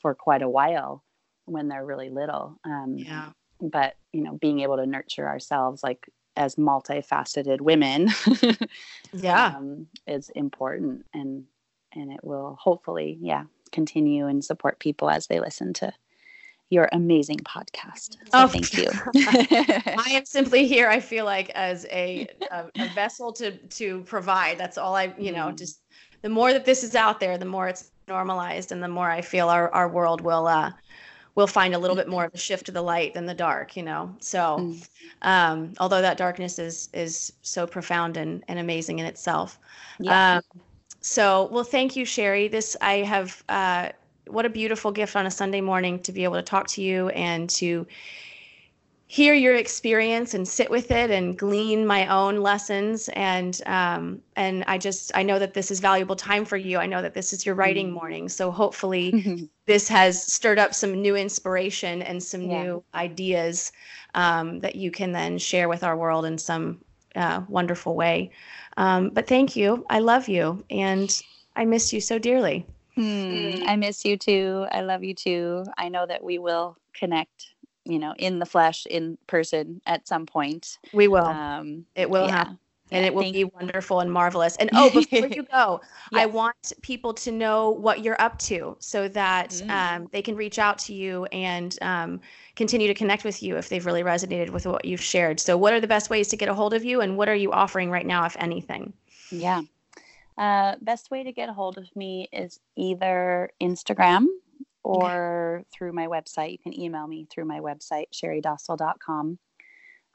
[0.00, 1.02] for quite a while
[1.44, 2.58] when they're really little.
[2.64, 3.30] Um, yeah.
[3.60, 8.08] but you know being able to nurture ourselves like as multifaceted women
[9.12, 11.44] yeah um, is important and
[11.92, 15.92] and it will hopefully yeah continue and support people as they listen to
[16.70, 18.12] your amazing podcast.
[18.12, 18.88] So oh, thank you.
[19.16, 20.88] I am simply here.
[20.88, 24.56] I feel like as a, a, a vessel to to provide.
[24.56, 25.58] That's all I, you know, mm.
[25.58, 25.82] just
[26.22, 29.20] the more that this is out there, the more it's normalized, and the more I
[29.20, 30.70] feel our our world will uh
[31.34, 33.76] will find a little bit more of a shift to the light than the dark.
[33.76, 34.88] You know, so mm.
[35.22, 39.58] um, although that darkness is is so profound and and amazing in itself.
[39.98, 40.36] Yeah.
[40.36, 40.62] Um,
[41.00, 42.48] so well, thank you, Cheri.
[42.48, 43.42] This I have.
[43.48, 43.90] Uh,
[44.26, 47.08] what a beautiful gift on a Sunday morning to be able to talk to you
[47.08, 47.84] and to
[49.10, 54.62] hear your experience and sit with it and glean my own lessons and um, and
[54.68, 56.78] I just I know that this is valuable time for you.
[56.78, 57.96] I know that this is your writing mm-hmm.
[57.96, 59.46] morning, so hopefully mm-hmm.
[59.66, 62.62] this has stirred up some new inspiration and some yeah.
[62.62, 63.72] new ideas
[64.14, 66.78] um, that you can then share with our world in some
[67.16, 68.30] uh, wonderful way.
[68.76, 69.84] Um, but thank you.
[69.90, 71.20] I love you and
[71.56, 72.64] I miss you so dearly.
[72.94, 74.66] Hmm, I miss you too.
[74.70, 75.64] I love you too.
[75.76, 77.49] I know that we will connect,
[77.90, 80.78] you know, in the flesh, in person at some point.
[80.92, 81.26] We will.
[81.26, 82.36] Um, it will yeah.
[82.36, 82.58] happen.
[82.92, 84.56] And it will be wonderful and marvelous.
[84.56, 85.80] And oh, before you go,
[86.10, 86.22] yes.
[86.22, 89.70] I want people to know what you're up to so that mm.
[89.70, 92.20] um, they can reach out to you and um,
[92.56, 95.38] continue to connect with you if they've really resonated with what you've shared.
[95.38, 97.34] So, what are the best ways to get a hold of you, and what are
[97.34, 98.92] you offering right now, if anything?
[99.30, 99.62] Yeah.
[100.36, 104.26] Uh, best way to get a hold of me is either Instagram
[104.82, 106.52] or through my website.
[106.52, 109.38] You can email me through my website, cheridostal.com.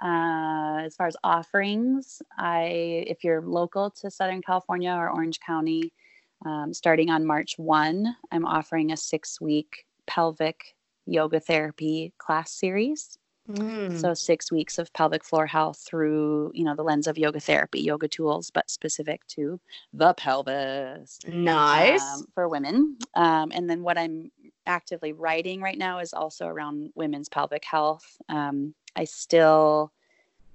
[0.03, 5.93] Uh, as far as offerings, I if you're local to Southern California or Orange County,
[6.45, 13.17] um, starting on March 1, I'm offering a six week pelvic yoga therapy class series.
[13.49, 13.99] Mm.
[13.99, 17.79] So six weeks of pelvic floor health through, you know, the lens of yoga therapy,
[17.79, 19.59] yoga tools, but specific to
[19.93, 21.19] the pelvis.
[21.27, 22.97] Nice um, for women.
[23.13, 24.31] Um, and then what I'm
[24.65, 28.17] actively writing right now is also around women's pelvic health.
[28.29, 29.91] Um, I still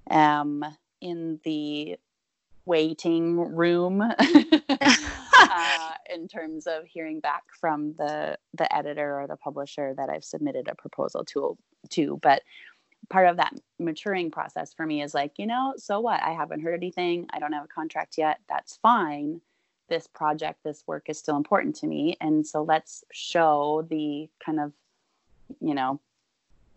[0.09, 0.65] am
[1.01, 1.97] in the
[2.65, 9.93] waiting room uh, in terms of hearing back from the the editor or the publisher
[9.95, 11.57] that I've submitted a proposal to
[11.89, 12.43] to but
[13.09, 16.21] part of that maturing process for me is like, you know, so what?
[16.23, 17.27] I haven't heard anything.
[17.31, 18.39] I don't have a contract yet.
[18.47, 19.41] That's fine.
[19.91, 22.17] This project, this work is still important to me.
[22.19, 24.71] And so let's show the kind of,
[25.59, 25.99] you know,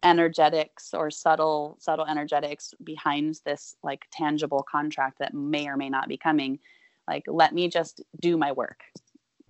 [0.05, 6.09] energetics or subtle subtle energetics behind this like tangible contract that may or may not
[6.09, 6.59] be coming
[7.09, 8.83] like let me just do my work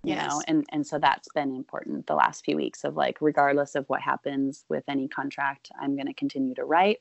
[0.05, 0.31] you yes.
[0.31, 3.85] know and and so that's been important the last few weeks of like regardless of
[3.89, 7.01] what happens with any contract i'm going to continue to write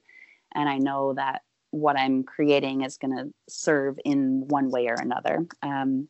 [0.55, 4.95] and i know that what i'm creating is going to serve in one way or
[4.95, 6.07] another um,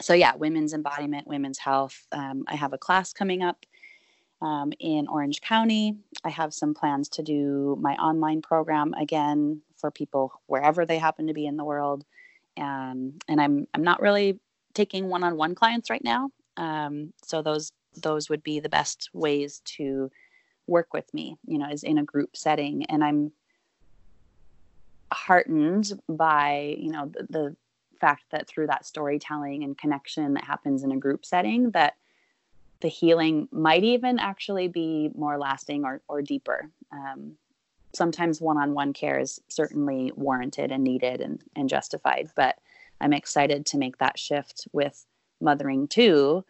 [0.00, 3.64] so yeah women's embodiment women's health um, i have a class coming up
[4.42, 9.90] um, in orange county i have some plans to do my online program again for
[9.90, 12.04] people wherever they happen to be in the world
[12.58, 14.38] um, and i'm i'm not really
[14.74, 16.30] taking one-on-one clients right now.
[16.56, 17.72] Um, so those
[18.02, 20.10] those would be the best ways to
[20.66, 21.36] work with me.
[21.46, 23.32] You know, is in a group setting, and I'm
[25.12, 27.56] heartened by you know the, the
[28.04, 31.94] fact that through that storytelling and connection that happens in a group setting that
[32.80, 36.68] the healing might even actually be more lasting or, or deeper.
[36.92, 37.38] Um,
[37.94, 42.58] sometimes one-on-one care is certainly warranted and needed and, and justified but
[43.00, 45.06] I'm excited to make that shift with
[45.40, 46.44] mothering too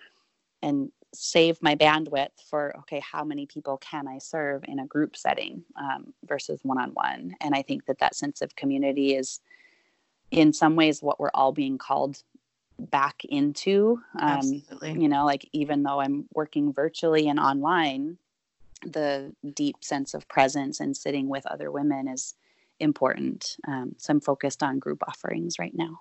[0.61, 5.17] and save my bandwidth for okay how many people can i serve in a group
[5.17, 7.37] setting um, versus one-on-one?
[7.41, 9.41] And i think that that sense of community is
[10.35, 12.23] in some ways what we're all being called
[12.79, 15.01] back into um, Absolutely.
[15.01, 18.19] you know like even though i'm working virtually and online
[18.85, 22.35] the deep sense of presence and sitting with other women is
[22.81, 26.01] important um, so i'm focused on group offerings right now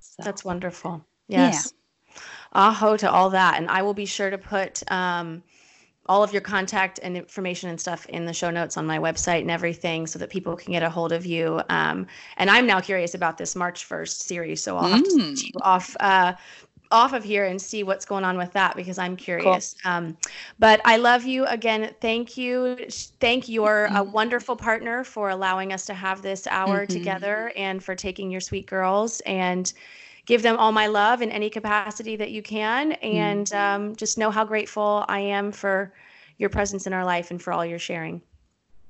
[0.00, 0.22] so.
[0.22, 1.72] that's wonderful yes
[2.14, 2.20] yeah.
[2.52, 5.42] aho to all that and i will be sure to put um,
[6.06, 9.40] all of your contact and information and stuff in the show notes on my website
[9.40, 11.60] and everything so that people can get a hold of you.
[11.68, 12.06] Um,
[12.38, 14.62] and I'm now curious about this March 1st series.
[14.62, 15.36] So I'll have mm.
[15.36, 16.32] to off, uh,
[16.90, 19.74] off of here and see what's going on with that because I'm curious.
[19.82, 19.92] Cool.
[19.92, 20.16] Um,
[20.58, 21.94] but I love you again.
[22.00, 22.76] Thank you.
[23.20, 23.96] Thank your mm-hmm.
[23.96, 26.92] a wonderful partner for allowing us to have this hour mm-hmm.
[26.92, 29.72] together and for taking your sweet girls and
[30.26, 32.92] give them all my love in any capacity that you can.
[32.92, 33.58] And mm.
[33.58, 35.92] um, just know how grateful I am for
[36.38, 38.22] your presence in our life and for all your sharing.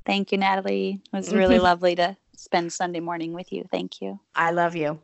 [0.05, 1.01] Thank you, Natalie.
[1.13, 3.65] It was really lovely to spend Sunday morning with you.
[3.71, 4.19] Thank you.
[4.35, 5.01] I love you.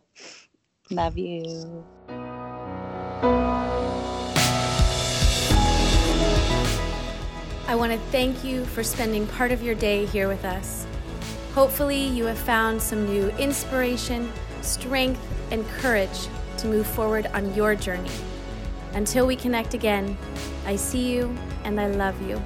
[0.91, 1.85] Love you.
[7.68, 10.87] I want to thank you for spending part of your day here with us.
[11.55, 15.20] Hopefully, you have found some new inspiration, strength,
[15.51, 16.28] and courage
[16.59, 18.11] to move forward on your journey.
[18.94, 20.16] Until we connect again,
[20.66, 21.34] I see you
[21.64, 22.42] and I love you.